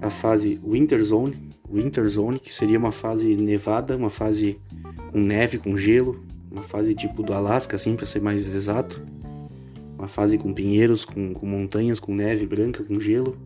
a 0.00 0.10
fase 0.10 0.60
Winter 0.66 1.02
Zone, 1.02 1.50
Winter 1.70 2.08
Zone, 2.08 2.38
que 2.38 2.52
seria 2.52 2.78
uma 2.78 2.92
fase 2.92 3.34
nevada, 3.36 3.96
uma 3.96 4.10
fase 4.10 4.58
com 5.10 5.18
neve, 5.18 5.58
com 5.58 5.76
gelo, 5.76 6.24
uma 6.56 6.62
fase 6.62 6.94
tipo 6.94 7.22
do 7.22 7.34
Alasca, 7.34 7.76
assim, 7.76 7.94
para 7.94 8.06
ser 8.06 8.22
mais 8.22 8.46
exato. 8.54 9.02
Uma 9.98 10.08
fase 10.08 10.38
com 10.38 10.54
pinheiros, 10.54 11.04
com, 11.04 11.34
com 11.34 11.46
montanhas, 11.46 12.00
com 12.00 12.14
neve 12.14 12.46
branca, 12.46 12.82
com 12.82 12.98
gelo. 12.98 13.36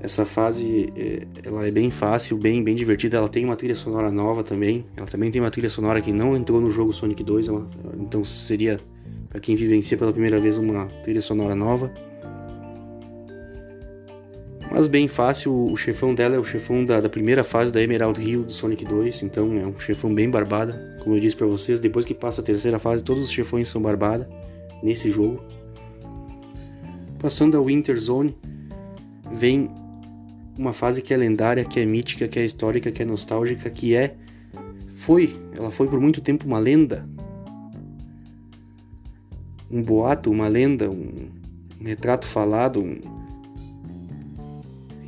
Essa 0.00 0.24
fase 0.24 0.90
é, 0.96 1.26
ela 1.44 1.66
é 1.66 1.70
bem 1.70 1.90
fácil, 1.90 2.38
bem, 2.38 2.64
bem 2.64 2.74
divertida. 2.74 3.18
Ela 3.18 3.28
tem 3.28 3.44
uma 3.44 3.54
trilha 3.54 3.74
sonora 3.74 4.10
nova 4.10 4.42
também. 4.42 4.84
Ela 4.96 5.06
também 5.06 5.30
tem 5.30 5.40
uma 5.42 5.50
trilha 5.50 5.68
sonora 5.68 6.00
que 6.00 6.10
não 6.10 6.34
entrou 6.34 6.60
no 6.60 6.70
jogo 6.70 6.92
Sonic 6.92 7.22
2, 7.22 7.48
ela, 7.48 7.68
então 8.00 8.24
seria 8.24 8.80
para 9.28 9.38
quem 9.40 9.54
vivencia 9.54 9.96
pela 9.96 10.12
primeira 10.12 10.40
vez 10.40 10.56
uma 10.56 10.86
trilha 11.04 11.20
sonora 11.20 11.54
nova. 11.54 11.92
Mas 14.74 14.86
bem 14.86 15.06
fácil, 15.06 15.54
o 15.54 15.76
chefão 15.76 16.14
dela 16.14 16.34
é 16.34 16.38
o 16.38 16.44
chefão 16.44 16.82
da, 16.82 16.98
da 16.98 17.08
primeira 17.08 17.44
fase 17.44 17.70
da 17.70 17.82
Emerald 17.82 18.18
Hill 18.18 18.42
do 18.42 18.52
Sonic 18.52 18.86
2, 18.86 19.22
então 19.22 19.54
é 19.58 19.66
um 19.66 19.78
chefão 19.78 20.14
bem 20.14 20.30
barbada. 20.30 20.96
Como 21.02 21.14
eu 21.14 21.20
disse 21.20 21.36
para 21.36 21.46
vocês, 21.46 21.78
depois 21.78 22.06
que 22.06 22.14
passa 22.14 22.40
a 22.40 22.44
terceira 22.44 22.78
fase, 22.78 23.04
todos 23.04 23.22
os 23.22 23.30
chefões 23.30 23.68
são 23.68 23.82
barbada 23.82 24.26
nesse 24.82 25.10
jogo. 25.10 25.44
Passando 27.18 27.58
a 27.58 27.60
Winter 27.60 28.00
Zone, 28.00 28.34
vem 29.30 29.68
uma 30.56 30.72
fase 30.72 31.02
que 31.02 31.12
é 31.12 31.18
lendária, 31.18 31.66
que 31.66 31.78
é 31.78 31.84
mítica, 31.84 32.26
que 32.26 32.38
é 32.38 32.44
histórica, 32.44 32.90
que 32.90 33.02
é 33.02 33.04
nostálgica, 33.04 33.68
que 33.68 33.94
é 33.94 34.14
foi, 34.94 35.36
ela 35.54 35.70
foi 35.70 35.86
por 35.86 36.00
muito 36.00 36.22
tempo 36.22 36.46
uma 36.46 36.58
lenda, 36.58 37.06
um 39.70 39.82
boato, 39.82 40.30
uma 40.30 40.48
lenda, 40.48 40.90
um, 40.90 41.28
retrato 41.84 42.26
falado, 42.26 42.80
um... 42.80 43.21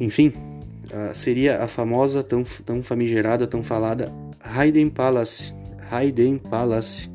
enfim, 0.00 0.28
uh, 0.28 1.14
seria 1.14 1.62
a 1.62 1.68
famosa, 1.68 2.22
tão, 2.22 2.42
tão 2.64 2.82
famigerada, 2.82 3.46
tão 3.46 3.62
falada 3.62 4.12
Hayden 4.42 4.90
Palace. 4.90 5.54
Hayden 5.90 6.38
Palace. 6.38 7.10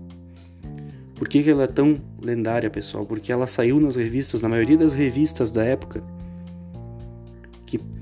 Por 1.16 1.28
que, 1.28 1.44
que 1.44 1.50
ela 1.50 1.64
é 1.64 1.68
tão 1.68 2.00
lendária, 2.22 2.70
pessoal? 2.70 3.06
Porque 3.06 3.32
ela 3.32 3.46
saiu 3.46 3.80
nas 3.80 3.96
revistas, 3.96 4.42
na 4.42 4.50
maioria 4.50 4.78
das 4.78 4.94
revistas 4.94 5.52
da 5.52 5.64
época, 5.64 6.02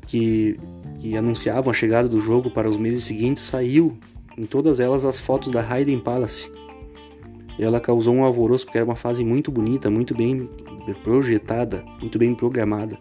que, 0.08 0.58
que 1.00 1.18
anunciavam 1.18 1.72
a 1.72 1.74
chegada 1.74 2.08
do 2.08 2.22
jogo 2.22 2.52
para 2.52 2.70
os 2.70 2.78
meses 2.78 3.04
seguintes, 3.04 3.44
saiu 3.44 3.98
em 4.38 4.46
todas 4.46 4.80
elas 4.80 5.04
as 5.04 5.20
fotos 5.20 5.50
da 5.50 5.68
Hayden 5.68 6.00
Palace. 6.00 6.52
E 7.58 7.64
ela 7.64 7.80
causou 7.80 8.14
um 8.14 8.24
alvoroço 8.24 8.66
porque 8.66 8.78
era 8.78 8.86
uma 8.86 8.96
fase 8.96 9.26
muito 9.26 9.52
bonita, 9.52 9.90
muito 9.90 10.16
bem 10.16 10.48
projetada, 11.04 11.84
muito 12.00 12.20
bem 12.20 12.36
programada. 12.36 12.98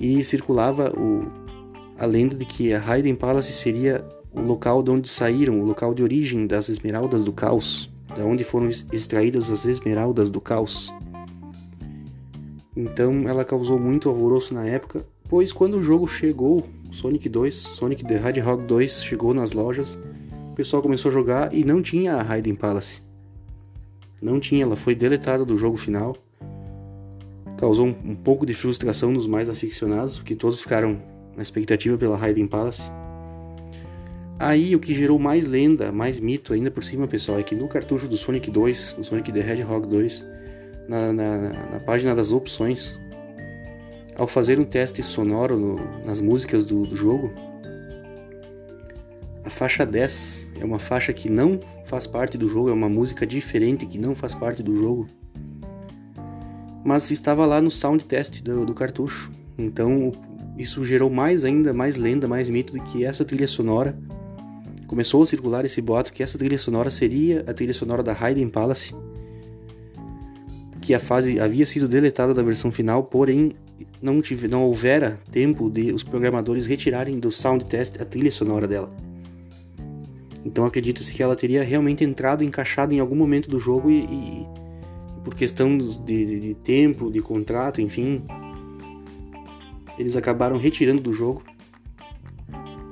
E 0.00 0.24
circulava 0.24 0.90
o, 0.96 1.30
a 1.98 2.06
lenda 2.06 2.34
de 2.34 2.44
que 2.44 2.72
a 2.72 2.82
Hayden 2.82 3.14
Palace 3.14 3.52
seria 3.52 4.04
o 4.32 4.40
local 4.40 4.82
de 4.82 4.90
onde 4.90 5.08
saíram, 5.08 5.60
o 5.60 5.64
local 5.64 5.92
de 5.92 6.02
origem 6.02 6.46
das 6.46 6.68
Esmeraldas 6.68 7.22
do 7.22 7.32
Caos, 7.32 7.90
da 8.16 8.24
onde 8.24 8.42
foram 8.42 8.68
extraídas 8.68 9.50
as 9.50 9.66
Esmeraldas 9.66 10.30
do 10.30 10.40
Caos. 10.40 10.92
Então 12.74 13.28
ela 13.28 13.44
causou 13.44 13.78
muito 13.78 14.08
alvoroço 14.08 14.54
na 14.54 14.64
época 14.66 15.04
pois 15.30 15.52
quando 15.52 15.74
o 15.74 15.82
jogo 15.82 16.08
chegou, 16.08 16.66
Sonic 16.90 17.28
2, 17.28 17.54
Sonic 17.54 18.04
the 18.04 18.16
Hedgehog 18.16 18.64
2 18.64 19.04
chegou 19.04 19.32
nas 19.32 19.52
lojas, 19.52 19.96
o 20.50 20.54
pessoal 20.56 20.82
começou 20.82 21.08
a 21.08 21.14
jogar 21.14 21.54
e 21.54 21.64
não 21.64 21.80
tinha 21.80 22.16
a 22.16 22.22
Raiden 22.22 22.56
Palace. 22.56 23.00
Não 24.20 24.40
tinha, 24.40 24.64
ela 24.64 24.74
foi 24.74 24.92
deletada 24.92 25.44
do 25.44 25.56
jogo 25.56 25.76
final. 25.76 26.16
Causou 27.60 27.88
um, 27.88 27.94
um 28.12 28.16
pouco 28.16 28.46
de 28.46 28.54
frustração 28.54 29.12
nos 29.12 29.26
mais 29.26 29.50
aficionados, 29.50 30.16
porque 30.16 30.34
todos 30.34 30.62
ficaram 30.62 30.98
na 31.36 31.42
expectativa 31.42 31.98
pela 31.98 32.16
Raiden 32.16 32.46
Palace. 32.46 32.90
Aí 34.38 34.74
o 34.74 34.80
que 34.80 34.94
gerou 34.94 35.18
mais 35.18 35.44
lenda, 35.44 35.92
mais 35.92 36.18
mito 36.18 36.54
ainda 36.54 36.70
por 36.70 36.82
cima, 36.82 37.06
pessoal, 37.06 37.38
é 37.38 37.42
que 37.42 37.54
no 37.54 37.68
cartucho 37.68 38.08
do 38.08 38.16
Sonic 38.16 38.50
2, 38.50 38.94
do 38.94 39.04
Sonic 39.04 39.30
the 39.30 39.40
Hedgehog 39.40 39.86
2, 39.86 40.24
na, 40.88 41.12
na, 41.12 41.38
na 41.72 41.80
página 41.80 42.14
das 42.14 42.32
opções, 42.32 42.98
ao 44.16 44.26
fazer 44.26 44.58
um 44.58 44.64
teste 44.64 45.02
sonoro 45.02 45.58
no, 45.58 45.76
nas 46.06 46.22
músicas 46.22 46.64
do, 46.64 46.86
do 46.86 46.96
jogo, 46.96 47.30
a 49.44 49.50
faixa 49.50 49.84
10 49.84 50.52
é 50.60 50.64
uma 50.64 50.78
faixa 50.78 51.12
que 51.12 51.28
não 51.28 51.60
faz 51.84 52.06
parte 52.06 52.38
do 52.38 52.48
jogo, 52.48 52.70
é 52.70 52.72
uma 52.72 52.88
música 52.88 53.26
diferente 53.26 53.84
que 53.84 53.98
não 53.98 54.14
faz 54.14 54.34
parte 54.34 54.62
do 54.62 54.74
jogo, 54.74 55.06
mas 56.84 57.10
estava 57.10 57.44
lá 57.46 57.60
no 57.60 57.70
sound 57.70 58.04
test 58.04 58.42
do, 58.42 58.64
do 58.64 58.74
cartucho. 58.74 59.30
Então 59.58 60.12
isso 60.56 60.84
gerou 60.84 61.10
mais 61.10 61.44
ainda, 61.44 61.72
mais 61.72 61.96
lenda, 61.96 62.28
mais 62.28 62.48
mito 62.48 62.72
de 62.72 62.80
que 62.80 63.04
essa 63.04 63.24
trilha 63.24 63.48
sonora 63.48 63.96
começou 64.86 65.22
a 65.22 65.26
circular 65.26 65.64
esse 65.64 65.80
boato 65.80 66.12
que 66.12 66.22
essa 66.22 66.36
trilha 66.36 66.58
sonora 66.58 66.90
seria 66.90 67.44
a 67.46 67.54
trilha 67.54 67.72
sonora 67.72 68.02
da 68.02 68.12
Hayden 68.12 68.48
Palace, 68.48 68.92
que 70.80 70.92
a 70.94 70.98
fase 70.98 71.38
havia 71.38 71.64
sido 71.64 71.86
deletada 71.86 72.34
da 72.34 72.42
versão 72.42 72.72
final, 72.72 73.04
porém 73.04 73.52
não, 74.02 74.20
tive, 74.20 74.48
não 74.48 74.64
houvera 74.64 75.18
tempo 75.30 75.70
de 75.70 75.92
os 75.92 76.02
programadores 76.02 76.66
retirarem 76.66 77.20
do 77.20 77.30
sound 77.30 77.66
test 77.66 78.00
a 78.00 78.04
trilha 78.04 78.32
sonora 78.32 78.66
dela. 78.66 78.92
Então 80.44 80.64
acredita-se 80.64 81.12
que 81.12 81.22
ela 81.22 81.36
teria 81.36 81.62
realmente 81.62 82.02
entrado 82.02 82.42
encaixada 82.42 82.94
em 82.94 82.98
algum 82.98 83.14
momento 83.14 83.48
do 83.48 83.60
jogo 83.60 83.90
e, 83.90 84.00
e 84.00 84.46
por 85.24 85.34
questão 85.34 85.76
de, 85.76 86.40
de, 86.40 86.54
tempo, 86.54 87.10
de 87.10 87.20
contrato, 87.20 87.80
enfim, 87.80 88.24
eles 89.98 90.16
acabaram 90.16 90.56
retirando 90.56 91.02
do 91.02 91.12
jogo. 91.12 91.42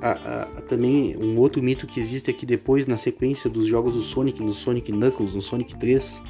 A, 0.01 0.11
a, 0.11 0.43
a, 0.43 0.61
também 0.61 1.17
um 1.17 1.37
outro 1.37 1.61
mito 1.61 1.85
que 1.85 1.99
existe 1.99 2.29
é 2.29 2.33
que 2.33 2.45
depois, 2.45 2.87
na 2.87 2.97
sequência 2.97 3.49
dos 3.49 3.65
jogos 3.65 3.95
do 3.95 4.01
Sonic, 4.01 4.41
no 4.41 4.53
Sonic 4.53 4.91
Knuckles, 4.91 5.33
no 5.33 5.41
Sonic 5.41 5.77
3, 5.77 6.21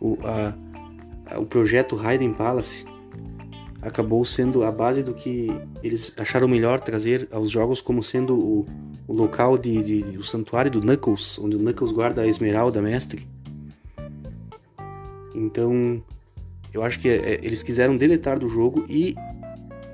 o, 0.00 0.16
o 1.36 1.46
projeto 1.46 1.96
Raiden 1.96 2.32
Palace 2.32 2.86
acabou 3.82 4.24
sendo 4.24 4.64
a 4.64 4.72
base 4.72 5.02
do 5.02 5.14
que 5.14 5.48
eles 5.82 6.12
acharam 6.16 6.48
melhor 6.48 6.80
trazer 6.80 7.28
aos 7.32 7.50
jogos 7.50 7.80
como 7.80 8.02
sendo 8.02 8.36
o, 8.36 8.66
o 9.06 9.12
local 9.12 9.56
de, 9.56 9.82
de, 9.82 10.18
o 10.18 10.24
santuário 10.24 10.70
do 10.70 10.80
Knuckles, 10.80 11.38
onde 11.38 11.56
o 11.56 11.58
Knuckles 11.58 11.92
guarda 11.92 12.22
a 12.22 12.26
Esmeralda 12.26 12.82
Mestre. 12.82 13.26
Então, 15.38 16.02
eu 16.72 16.82
acho 16.82 16.98
que 17.00 17.08
é, 17.08 17.38
eles 17.42 17.62
quiseram 17.62 17.96
deletar 17.96 18.38
do 18.38 18.48
jogo 18.48 18.84
e 18.88 19.14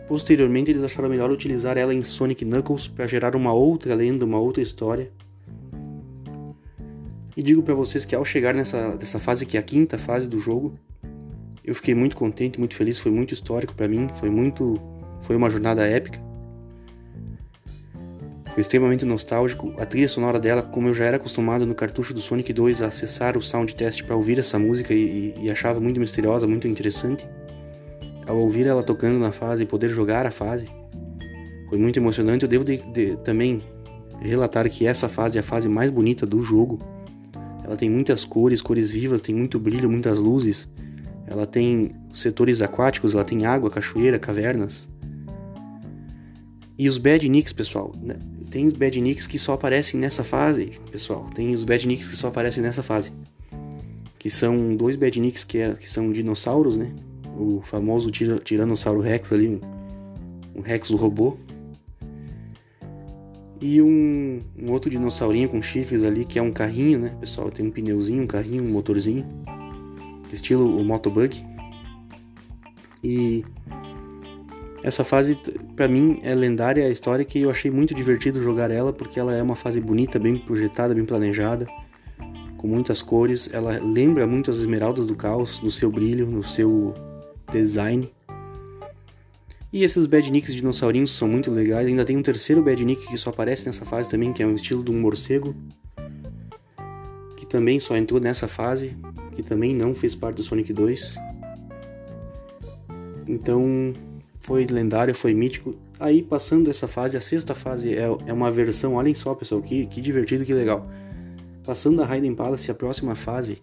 posteriormente 0.09 0.71
eles 0.71 0.83
acharam 0.83 1.09
melhor 1.09 1.31
utilizar 1.31 1.77
ela 1.79 1.95
em 1.95 2.03
Sonic 2.03 2.45
Knuckles 2.45 2.89
para 2.89 3.07
gerar 3.07 3.37
uma 3.37 3.53
outra 3.53 3.95
lenda, 3.95 4.25
uma 4.25 4.39
outra 4.39 4.63
história. 4.63 5.11
E 7.37 7.43
digo 7.43 7.63
para 7.63 7.75
vocês 7.75 8.05
que 8.05 8.15
ao 8.15 8.25
chegar 8.25 8.55
nessa, 8.55 8.97
nessa 8.97 9.19
fase 9.19 9.45
que 9.45 9.57
é 9.57 9.61
a 9.61 9.63
quinta 9.63 9.99
fase 9.99 10.29
do 10.29 10.39
jogo, 10.39 10.79
Eu 11.67 11.75
fiquei 11.75 11.95
muito 11.95 12.15
contente, 12.15 12.59
muito 12.59 12.75
feliz, 12.75 12.99
foi 12.99 13.11
muito 13.11 13.33
histórico 13.33 13.75
para 13.75 13.89
mim, 13.89 14.07
foi 14.15 14.29
muito 14.29 14.79
foi 15.23 15.35
uma 15.35 15.49
jornada 15.49 15.87
épica. 15.87 16.21
Extremamente 18.57 19.05
nostálgico. 19.05 19.75
A 19.79 19.85
trilha 19.85 20.09
sonora 20.09 20.39
dela, 20.39 20.63
como 20.63 20.89
eu 20.89 20.95
já 20.95 21.05
era 21.05 21.17
acostumado 21.17 21.67
no 21.67 21.75
cartucho 21.75 22.15
do 22.15 22.21
Sonic 22.21 22.53
2 22.53 22.83
a 22.83 22.87
acessar 22.87 23.37
o 23.37 23.43
sound 23.43 23.75
test 23.75 24.05
para 24.05 24.15
ouvir 24.15 24.39
essa 24.39 24.59
música 24.59 24.95
e, 24.95 25.35
e, 25.41 25.51
achava 25.51 25.81
muito 25.81 25.99
misteriosa, 25.99 26.47
muito 26.47 26.69
interessante. 26.69 27.27
Ao 28.27 28.39
ouvir 28.39 28.67
ela 28.67 28.83
tocando 28.83 29.19
na 29.19 29.33
fase 29.33 29.65
e 29.65 29.67
poder 29.67 29.91
jogar 29.91 30.25
a 30.25 30.31
fase, 30.31 30.67
foi 31.69 31.79
muito 31.79 31.99
emocionante. 31.99 32.45
Eu 32.45 32.49
devo 32.49 32.65
de, 32.65 32.77
de, 32.93 33.17
também 33.17 33.61
relatar 34.21 34.71
que 34.71 34.87
essa 34.87 35.09
fase 35.09 35.37
é 35.37 35.41
a 35.41 35.45
fase 35.45 35.69
mais 35.69 35.91
bonita 35.91 36.25
do 36.25 36.41
jogo. 36.41 36.79
Ela 37.65 37.77
tem 37.77 37.91
muitas 37.91 38.25
cores, 38.25 38.63
cores 38.63 38.93
vivas, 38.93 39.21
tem 39.21 39.35
muito 39.35 39.59
brilho, 39.59 39.91
muitas 39.91 40.21
luzes. 40.21 40.69
Ela 41.27 41.45
tem 41.45 41.91
setores 42.13 42.63
aquáticos, 42.63 43.15
ela 43.15 43.25
tem 43.25 43.47
água, 43.47 43.69
cachoeira, 43.69 44.17
cavernas. 44.17 44.89
E 46.79 46.89
os 46.89 46.99
badniks, 46.99 47.53
pessoal, 47.53 47.93
né? 48.01 48.15
Tem 48.55 48.69
os 48.69 48.73
badniks 48.73 49.27
que 49.27 49.37
só 49.37 49.55
aparecem 49.55 49.99
nessa 49.99 50.23
fase, 50.23 50.79
pessoal. 50.89 51.27
Tem 51.35 51.53
os 51.53 51.65
badniks 51.65 52.07
que 52.07 52.15
só 52.15 52.29
aparecem 52.29 52.63
nessa 52.63 52.85
fase. 52.85 53.13
Que 54.17 54.31
são 54.31 54.77
dois 54.77 54.95
badniks 54.95 55.43
que, 55.43 55.59
é, 55.59 55.75
que 55.75 55.91
são 55.91 56.13
dinossauros, 56.13 56.77
né? 56.77 56.93
O 57.37 57.61
famoso 57.65 58.13
tir 58.13 58.39
Tiranossauro 58.45 59.01
Rex 59.01 59.33
ali, 59.33 59.49
um, 59.49 59.61
um 60.55 60.61
Rex 60.61 60.91
robô. 60.91 61.37
E 63.61 63.83
um, 63.83 64.39
um, 64.57 64.71
outro 64.71 64.89
dinossaurinho 64.89 65.49
com 65.49 65.61
chifres 65.61 66.05
ali, 66.05 66.25
que 66.25 66.39
é 66.39 66.43
um 66.43 66.53
carrinho, 66.53 67.01
né, 67.01 67.17
pessoal? 67.19 67.51
Tem 67.51 67.67
um 67.67 67.73
pneuzinho, 67.73 68.23
um 68.23 68.27
carrinho, 68.29 68.63
um 68.63 68.71
motorzinho. 68.71 69.27
Estilo 70.33 70.79
o 70.79 70.85
Motobug. 70.85 71.45
E 73.03 73.45
essa 74.85 75.03
fase, 75.03 75.35
para 75.75 75.89
mim, 75.89 76.19
é 76.23 76.35
lendária 76.35 76.85
a 76.85 76.91
história 76.91 77.25
que 77.25 77.41
eu 77.41 77.49
achei 77.51 77.71
muito 77.71 77.95
divertido 77.95 78.43
jogar 78.43 78.71
ela, 78.71 78.93
porque 78.93 79.19
ela 79.19 79.35
é 79.35 79.43
uma 79.43 79.57
fase 79.57 79.81
bonita, 79.81 80.19
bem 80.19 80.37
projetada, 80.37 80.95
bem 80.95 81.07
planejada, 81.07 81.67
com 82.59 82.67
muitas 82.69 83.01
cores. 83.01 83.49
Ela 83.51 83.81
lembra 83.83 84.27
muito 84.27 84.51
as 84.51 84.59
Esmeraldas 84.59 85.07
do 85.07 85.17
Caos, 85.17 85.59
no 85.63 85.71
seu 85.71 85.91
brilho, 85.91 86.27
no 86.27 86.45
seu 86.45 86.93
design. 87.51 88.13
E 89.73 89.83
esses 89.83 90.05
badniks 90.05 90.55
dinossaurinhos 90.55 91.17
são 91.17 91.27
muito 91.27 91.51
legais. 91.51 91.87
Ainda 91.87 92.05
tem 92.05 92.19
um 92.19 92.23
terceiro 92.23 92.63
badnik 92.63 93.07
que 93.07 93.17
só 93.17 93.31
aparece 93.31 93.65
nessa 93.65 93.87
fase 93.87 94.11
também, 94.11 94.35
que 94.35 94.43
é 94.43 94.47
um 94.47 94.55
estilo 94.55 94.85
de 94.85 94.91
um 94.91 95.01
morcego, 95.01 95.57
que 97.39 97.47
também 97.47 97.81
só 97.81 97.97
entrou 97.97 98.21
nessa 98.21 98.47
fase, 98.47 98.95
que 99.35 99.43
também 99.43 99.75
não 99.75 99.95
fez 99.95 100.15
parte 100.15 100.37
do 100.37 100.43
Sonic 100.43 100.75
2. 100.75 101.17
Então, 103.27 103.95
foi 104.45 104.67
lendário, 104.67 105.15
foi 105.15 105.33
mítico. 105.33 105.75
Aí, 105.99 106.23
passando 106.23 106.71
essa 106.71 106.87
fase, 106.87 107.17
a 107.17 107.21
sexta 107.21 107.55
fase 107.55 107.95
é, 107.95 108.05
é 108.27 108.33
uma 108.33 108.51
versão, 108.51 108.95
olhem 108.95 109.15
só, 109.15 109.35
pessoal, 109.35 109.63
que, 109.63 109.87
que 109.87 110.03
divertido, 110.03 110.45
que 110.45 110.53
legal. 110.53 110.87
Passando 111.65 112.03
a 112.03 112.05
Raiden 112.05 112.35
Palace, 112.35 112.71
a 112.71 112.75
próxima 112.75 113.15
fase 113.15 113.63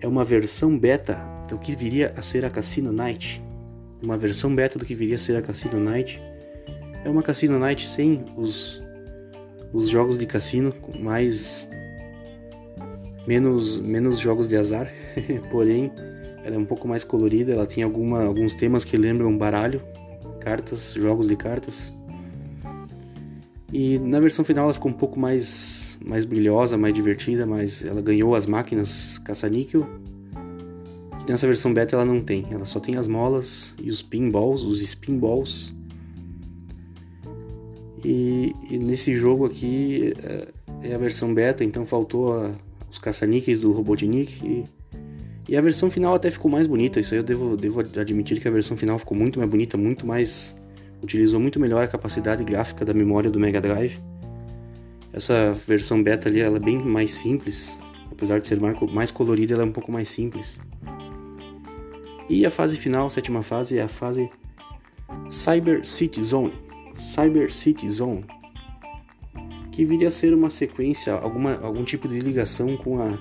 é 0.00 0.06
uma 0.06 0.24
versão 0.24 0.78
beta 0.78 1.18
do 1.48 1.58
que 1.58 1.74
viria 1.74 2.14
a 2.16 2.22
ser 2.22 2.44
a 2.44 2.50
Cassino 2.50 2.92
Night. 2.92 3.42
Uma 4.00 4.16
versão 4.16 4.54
beta 4.54 4.78
do 4.78 4.84
que 4.84 4.94
viria 4.94 5.16
a 5.16 5.18
ser 5.18 5.36
a 5.36 5.42
Cassino 5.42 5.80
Night. 5.80 6.22
É 7.04 7.10
uma 7.10 7.24
Cassino 7.24 7.58
Night 7.58 7.88
sem 7.88 8.24
os, 8.36 8.80
os 9.72 9.88
jogos 9.88 10.16
de 10.16 10.26
cassino, 10.26 10.72
mais 11.00 11.68
menos 13.26 13.80
menos 13.80 14.20
jogos 14.20 14.48
de 14.48 14.56
azar, 14.56 14.92
porém 15.50 15.90
ela 16.46 16.54
é 16.54 16.58
um 16.58 16.64
pouco 16.64 16.86
mais 16.86 17.02
colorida, 17.02 17.50
ela 17.50 17.66
tem 17.66 17.82
alguma, 17.82 18.22
alguns 18.22 18.54
temas 18.54 18.84
que 18.84 18.96
lembram 18.96 19.36
baralho, 19.36 19.82
cartas, 20.38 20.94
jogos 20.94 21.26
de 21.26 21.34
cartas. 21.34 21.92
E 23.72 23.98
na 23.98 24.20
versão 24.20 24.44
final 24.44 24.66
ela 24.66 24.74
ficou 24.74 24.92
um 24.92 24.94
pouco 24.94 25.18
mais, 25.18 25.98
mais 26.06 26.24
brilhosa, 26.24 26.78
mais 26.78 26.94
divertida, 26.94 27.44
mas 27.44 27.84
ela 27.84 28.00
ganhou 28.00 28.32
as 28.36 28.46
máquinas 28.46 29.18
caça-níquel. 29.24 29.88
Que 31.18 31.32
nessa 31.32 31.48
versão 31.48 31.74
beta 31.74 31.96
ela 31.96 32.04
não 32.04 32.20
tem, 32.20 32.46
ela 32.48 32.64
só 32.64 32.78
tem 32.78 32.96
as 32.96 33.08
molas 33.08 33.74
e 33.82 33.90
os 33.90 34.00
pinballs, 34.00 34.62
os 34.62 34.80
spinballs. 34.82 35.74
E, 38.04 38.54
e 38.70 38.78
nesse 38.78 39.16
jogo 39.16 39.46
aqui 39.46 40.14
é, 40.22 40.48
é 40.90 40.94
a 40.94 40.98
versão 40.98 41.34
beta, 41.34 41.64
então 41.64 41.84
faltou 41.84 42.38
a, 42.38 42.52
os 42.88 43.00
caça-níqueis 43.00 43.58
do 43.58 43.72
Robotnik 43.72 44.46
e 44.46 44.75
e 45.48 45.56
a 45.56 45.60
versão 45.60 45.88
final 45.88 46.14
até 46.14 46.30
ficou 46.30 46.50
mais 46.50 46.66
bonita, 46.66 46.98
isso 46.98 47.14
aí 47.14 47.20
eu 47.20 47.24
devo, 47.24 47.56
devo 47.56 47.80
admitir 47.80 48.40
que 48.40 48.48
a 48.48 48.50
versão 48.50 48.76
final 48.76 48.98
ficou 48.98 49.16
muito 49.16 49.38
mais 49.38 49.50
bonita, 49.50 49.76
muito 49.76 50.06
mais. 50.06 50.56
utilizou 51.02 51.38
muito 51.38 51.60
melhor 51.60 51.84
a 51.84 51.86
capacidade 51.86 52.42
gráfica 52.42 52.84
da 52.84 52.92
memória 52.92 53.30
do 53.30 53.38
Mega 53.38 53.60
Drive. 53.60 53.98
Essa 55.12 55.56
versão 55.66 56.02
beta 56.02 56.28
ali 56.28 56.40
ela 56.40 56.56
é 56.56 56.60
bem 56.60 56.78
mais 56.78 57.12
simples, 57.14 57.78
apesar 58.10 58.40
de 58.40 58.48
ser 58.48 58.58
mais 58.60 59.10
colorida, 59.10 59.54
ela 59.54 59.62
é 59.62 59.66
um 59.66 59.72
pouco 59.72 59.92
mais 59.92 60.08
simples. 60.08 60.60
E 62.28 62.44
a 62.44 62.50
fase 62.50 62.76
final, 62.76 63.06
a 63.06 63.10
sétima 63.10 63.40
fase, 63.40 63.78
é 63.78 63.82
a 63.82 63.88
fase 63.88 64.28
Cyber 65.30 65.84
City 65.86 66.22
Zone. 66.24 66.52
Cyber 66.98 67.52
City 67.52 67.88
Zone. 67.88 68.24
Que 69.70 69.84
viria 69.84 70.08
a 70.08 70.10
ser 70.10 70.34
uma 70.34 70.50
sequência, 70.50 71.14
alguma, 71.14 71.54
algum 71.60 71.84
tipo 71.84 72.08
de 72.08 72.18
ligação 72.18 72.76
com 72.76 73.00
a 73.00 73.16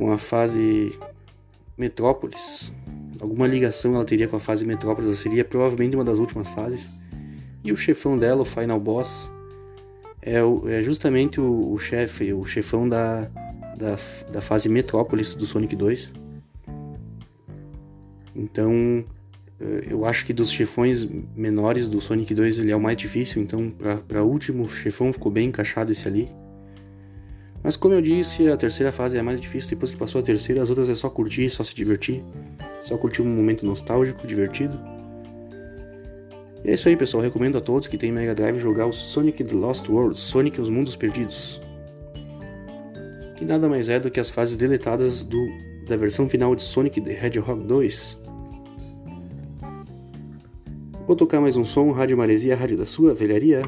com 0.00 0.10
a 0.10 0.16
fase 0.16 0.98
Metrópolis. 1.76 2.72
Alguma 3.20 3.46
ligação 3.46 3.94
ela 3.94 4.04
teria 4.04 4.26
com 4.26 4.36
a 4.36 4.40
fase 4.40 4.64
Metrópolis, 4.64 5.06
ela 5.06 5.16
seria 5.16 5.44
provavelmente 5.44 5.94
uma 5.94 6.02
das 6.02 6.18
últimas 6.18 6.48
fases. 6.48 6.90
E 7.62 7.70
o 7.70 7.76
chefão 7.76 8.16
dela, 8.16 8.40
o 8.40 8.44
Final 8.46 8.80
Boss, 8.80 9.30
é, 10.22 10.42
o, 10.42 10.66
é 10.66 10.82
justamente 10.82 11.38
o, 11.38 11.70
o 11.70 11.78
chefe, 11.78 12.32
o 12.32 12.46
chefão 12.46 12.88
da, 12.88 13.30
da, 13.76 13.98
da 14.32 14.40
fase 14.40 14.70
Metrópolis 14.70 15.34
do 15.34 15.46
Sonic 15.46 15.76
2. 15.76 16.14
Então, 18.34 19.04
eh, 19.60 19.88
eu 19.90 20.06
acho 20.06 20.24
que 20.24 20.32
dos 20.32 20.50
chefões 20.50 21.06
menores 21.36 21.86
do 21.86 22.00
Sonic 22.00 22.32
2 22.32 22.58
ele 22.58 22.72
é 22.72 22.76
o 22.76 22.80
mais 22.80 22.96
difícil, 22.96 23.42
então 23.42 23.70
para 24.08 24.24
o 24.24 24.26
último 24.26 24.66
chefão 24.66 25.12
ficou 25.12 25.30
bem 25.30 25.48
encaixado 25.48 25.92
esse 25.92 26.08
ali. 26.08 26.39
Mas 27.62 27.76
como 27.76 27.94
eu 27.94 28.00
disse, 28.00 28.48
a 28.48 28.56
terceira 28.56 28.90
fase 28.90 29.16
é 29.16 29.20
a 29.20 29.22
mais 29.22 29.40
difícil. 29.40 29.70
Depois 29.70 29.90
que 29.90 29.96
passou 29.96 30.20
a 30.20 30.24
terceira, 30.24 30.62
as 30.62 30.70
outras 30.70 30.88
é 30.88 30.94
só 30.94 31.10
curtir, 31.10 31.50
só 31.50 31.62
se 31.62 31.74
divertir. 31.74 32.22
Só 32.80 32.96
curtir 32.96 33.20
um 33.22 33.26
momento 33.26 33.66
nostálgico, 33.66 34.26
divertido. 34.26 34.78
E 36.64 36.70
é 36.70 36.74
isso 36.74 36.88
aí, 36.88 36.96
pessoal. 36.96 37.22
recomendo 37.22 37.58
a 37.58 37.60
todos 37.60 37.86
que 37.86 37.98
têm 37.98 38.12
Mega 38.12 38.34
Drive 38.34 38.58
jogar 38.58 38.86
o 38.86 38.92
Sonic 38.92 39.44
The 39.44 39.54
Lost 39.54 39.88
World, 39.88 40.18
Sonic 40.18 40.58
e 40.58 40.60
os 40.60 40.70
Mundos 40.70 40.96
Perdidos. 40.96 41.60
Que 43.36 43.44
nada 43.44 43.68
mais 43.68 43.88
é 43.88 43.98
do 43.98 44.10
que 44.10 44.20
as 44.20 44.30
fases 44.30 44.56
deletadas 44.56 45.24
do, 45.24 45.48
da 45.88 45.96
versão 45.96 46.28
final 46.28 46.54
de 46.54 46.62
Sonic 46.62 47.00
the 47.00 47.12
Hedgehog 47.12 47.64
2. 47.64 48.18
Vou 51.06 51.16
tocar 51.16 51.40
mais 51.40 51.56
um 51.56 51.64
som, 51.64 51.90
Rádio 51.90 52.16
Maresia, 52.16 52.54
Rádio 52.54 52.76
da 52.76 52.86
Sua 52.86 53.12
Velharia. 53.12 53.62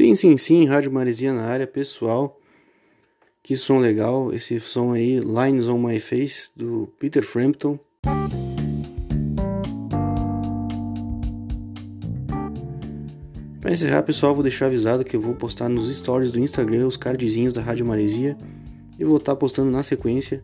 Sim, 0.00 0.14
sim, 0.14 0.34
sim, 0.38 0.64
Rádio 0.64 0.90
Maresia 0.90 1.30
na 1.30 1.42
área, 1.42 1.66
pessoal. 1.66 2.40
Que 3.42 3.54
som 3.54 3.78
legal, 3.78 4.32
esse 4.32 4.58
som 4.58 4.92
aí, 4.92 5.20
Lines 5.20 5.68
on 5.68 5.76
My 5.76 6.00
Face, 6.00 6.50
do 6.56 6.90
Peter 6.98 7.22
Frampton. 7.22 7.78
Para 13.60 13.74
encerrar, 13.74 14.02
pessoal, 14.04 14.32
vou 14.32 14.42
deixar 14.42 14.68
avisado 14.68 15.04
que 15.04 15.14
eu 15.14 15.20
vou 15.20 15.34
postar 15.34 15.68
nos 15.68 15.94
stories 15.94 16.32
do 16.32 16.40
Instagram 16.40 16.86
os 16.86 16.96
cardzinhos 16.96 17.52
da 17.52 17.60
Rádio 17.60 17.84
Maresia 17.84 18.38
e 18.98 19.04
vou 19.04 19.18
estar 19.18 19.36
postando 19.36 19.70
na 19.70 19.82
sequência 19.82 20.42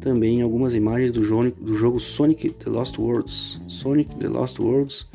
também 0.00 0.40
algumas 0.40 0.72
imagens 0.72 1.12
do 1.12 1.22
jogo, 1.22 1.50
do 1.50 1.74
jogo 1.74 2.00
Sonic 2.00 2.48
The 2.54 2.70
Lost 2.70 2.98
Worlds. 2.98 3.60
Sonic 3.68 4.16
The 4.16 4.28
Lost 4.28 4.58
Worlds. 4.58 5.06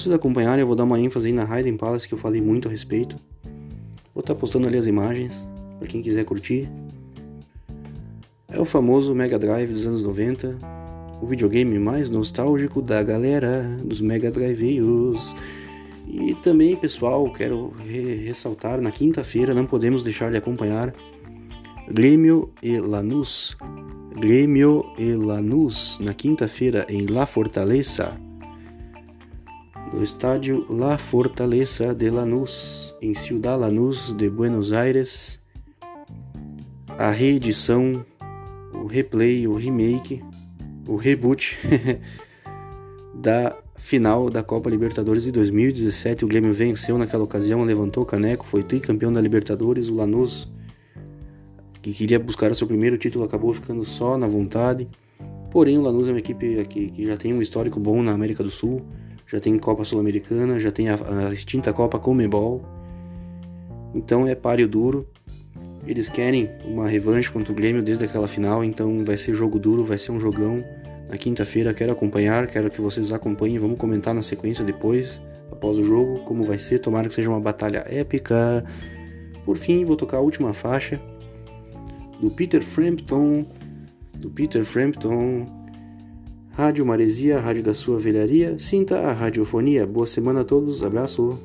Vocês 0.00 0.14
acompanharem, 0.14 0.62
eu 0.62 0.66
vou 0.66 0.74
dar 0.74 0.84
uma 0.84 0.98
ênfase 0.98 1.26
aí 1.26 1.32
na 1.32 1.44
Raiden 1.44 1.76
Palace 1.76 2.08
que 2.08 2.14
eu 2.14 2.18
falei 2.18 2.40
muito 2.40 2.66
a 2.66 2.70
respeito. 2.70 3.16
Vou 4.14 4.22
estar 4.22 4.34
postando 4.34 4.66
ali 4.66 4.78
as 4.78 4.86
imagens 4.86 5.46
para 5.78 5.86
quem 5.86 6.00
quiser 6.00 6.24
curtir. 6.24 6.70
É 8.48 8.58
o 8.58 8.64
famoso 8.64 9.14
Mega 9.14 9.38
Drive 9.38 9.70
dos 9.70 9.86
anos 9.86 10.02
90, 10.02 10.56
o 11.20 11.26
videogame 11.26 11.78
mais 11.78 12.08
nostálgico 12.08 12.80
da 12.80 13.02
galera 13.02 13.62
dos 13.84 14.00
Mega 14.00 14.30
Driveiros. 14.30 15.36
E 16.08 16.34
também, 16.36 16.76
pessoal, 16.76 17.30
quero 17.30 17.74
re 17.86 18.24
ressaltar, 18.24 18.80
na 18.80 18.90
quinta-feira 18.90 19.52
não 19.52 19.66
podemos 19.66 20.02
deixar 20.02 20.30
de 20.30 20.38
acompanhar 20.38 20.94
Grêmio 21.90 22.50
e 22.62 22.78
Lanús. 22.78 23.54
Grêmio 24.18 24.82
e 24.96 25.12
Lanús, 25.12 25.98
na 26.00 26.14
quinta-feira 26.14 26.86
em 26.88 27.04
La 27.04 27.26
Fortaleza. 27.26 28.29
No 29.92 30.02
estádio 30.02 30.64
La 30.68 30.98
Fortaleza 30.98 31.94
de 31.94 32.10
Lanús, 32.10 32.94
em 33.02 33.12
Ciudad 33.14 33.58
Lanús 33.58 34.14
de 34.14 34.30
Buenos 34.30 34.72
Aires. 34.72 35.40
A 36.98 37.10
reedição, 37.10 38.04
o 38.72 38.86
replay, 38.86 39.46
o 39.46 39.54
remake, 39.54 40.22
o 40.86 40.96
reboot 40.96 41.58
da 43.14 43.56
final 43.76 44.30
da 44.30 44.42
Copa 44.42 44.70
Libertadores 44.70 45.24
de 45.24 45.32
2017. 45.32 46.24
O 46.24 46.28
Grêmio 46.28 46.54
venceu 46.54 46.96
naquela 46.96 47.24
ocasião, 47.24 47.64
levantou 47.64 48.02
o 48.02 48.06
caneco, 48.06 48.46
foi 48.46 48.62
tricampeão 48.62 49.12
da 49.12 49.20
Libertadores. 49.20 49.88
O 49.88 49.94
Lanús 49.94 50.48
que 51.82 51.92
queria 51.92 52.18
buscar 52.18 52.50
o 52.50 52.54
seu 52.54 52.66
primeiro 52.66 52.98
título, 52.98 53.24
acabou 53.24 53.52
ficando 53.54 53.84
só 53.84 54.16
na 54.18 54.26
vontade. 54.26 54.88
Porém, 55.50 55.78
o 55.78 55.82
Lanús 55.82 56.06
é 56.06 56.12
uma 56.12 56.18
equipe 56.18 56.64
que, 56.66 56.90
que 56.90 57.06
já 57.06 57.16
tem 57.16 57.32
um 57.32 57.42
histórico 57.42 57.80
bom 57.80 58.02
na 58.02 58.12
América 58.12 58.44
do 58.44 58.50
Sul, 58.50 58.82
já 59.30 59.38
tem 59.38 59.56
Copa 59.58 59.84
Sul-Americana, 59.84 60.58
já 60.58 60.72
tem 60.72 60.88
a, 60.88 60.96
a, 61.28 61.32
extinta 61.32 61.72
Copa 61.72 62.00
Comebol. 62.00 62.64
Então 63.94 64.26
é 64.26 64.34
páreo 64.34 64.66
duro. 64.66 65.06
Eles 65.86 66.08
querem 66.08 66.50
uma 66.64 66.88
revanche 66.88 67.30
contra 67.30 67.52
o 67.52 67.54
Grêmio 67.54 67.82
desde 67.82 68.04
aquela 68.04 68.26
final, 68.26 68.64
então 68.64 69.04
vai 69.04 69.16
ser 69.16 69.32
jogo 69.34 69.58
duro, 69.58 69.84
vai 69.84 69.98
ser 69.98 70.10
um 70.10 70.18
jogão. 70.18 70.64
Na 71.08 71.16
quinta-feira 71.16 71.72
quero 71.72 71.92
acompanhar, 71.92 72.46
quero 72.48 72.70
que 72.70 72.80
vocês 72.80 73.12
acompanhem, 73.12 73.58
vamos 73.58 73.78
comentar 73.78 74.14
na 74.14 74.22
sequência 74.22 74.64
depois, 74.64 75.20
após 75.50 75.78
o 75.78 75.84
jogo, 75.84 76.20
como 76.24 76.42
vai 76.42 76.58
ser. 76.58 76.80
Tomara 76.80 77.08
que 77.08 77.14
seja 77.14 77.30
uma 77.30 77.40
batalha 77.40 77.84
épica. 77.88 78.64
Por 79.44 79.56
fim, 79.56 79.84
vou 79.84 79.96
tocar 79.96 80.18
a 80.18 80.20
última 80.20 80.52
faixa 80.52 81.00
do 82.20 82.30
Peter 82.30 82.62
Frampton, 82.62 83.46
do 84.18 84.28
Peter 84.28 84.64
Frampton, 84.64 85.46
Rádio 86.52 86.84
Maresia, 86.84 87.38
rádio 87.38 87.62
da 87.62 87.72
sua 87.72 87.98
velharia, 87.98 88.58
sinta 88.58 88.98
a 89.00 89.12
radiofonia. 89.12 89.86
Boa 89.86 90.06
semana 90.06 90.40
a 90.40 90.44
todos, 90.44 90.82
abraço. 90.82 91.38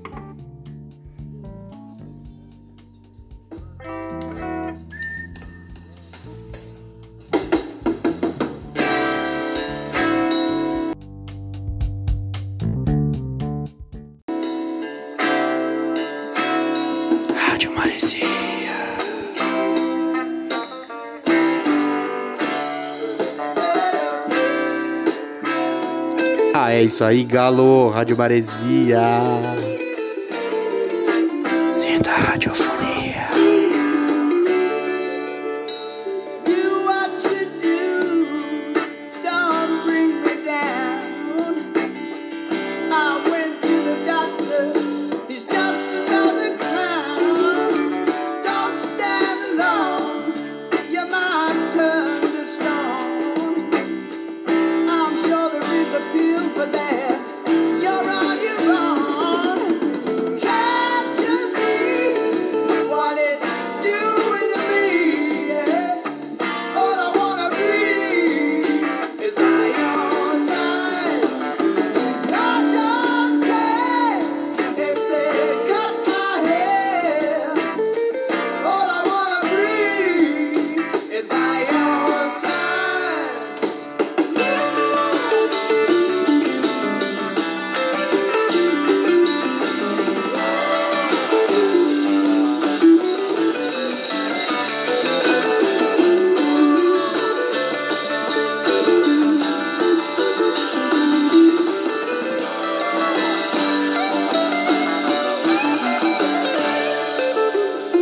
É 26.75 26.83
isso 26.83 27.03
aí, 27.05 27.23
Galo, 27.23 27.89
Rádio 27.89 28.17
Maresia. 28.17 28.99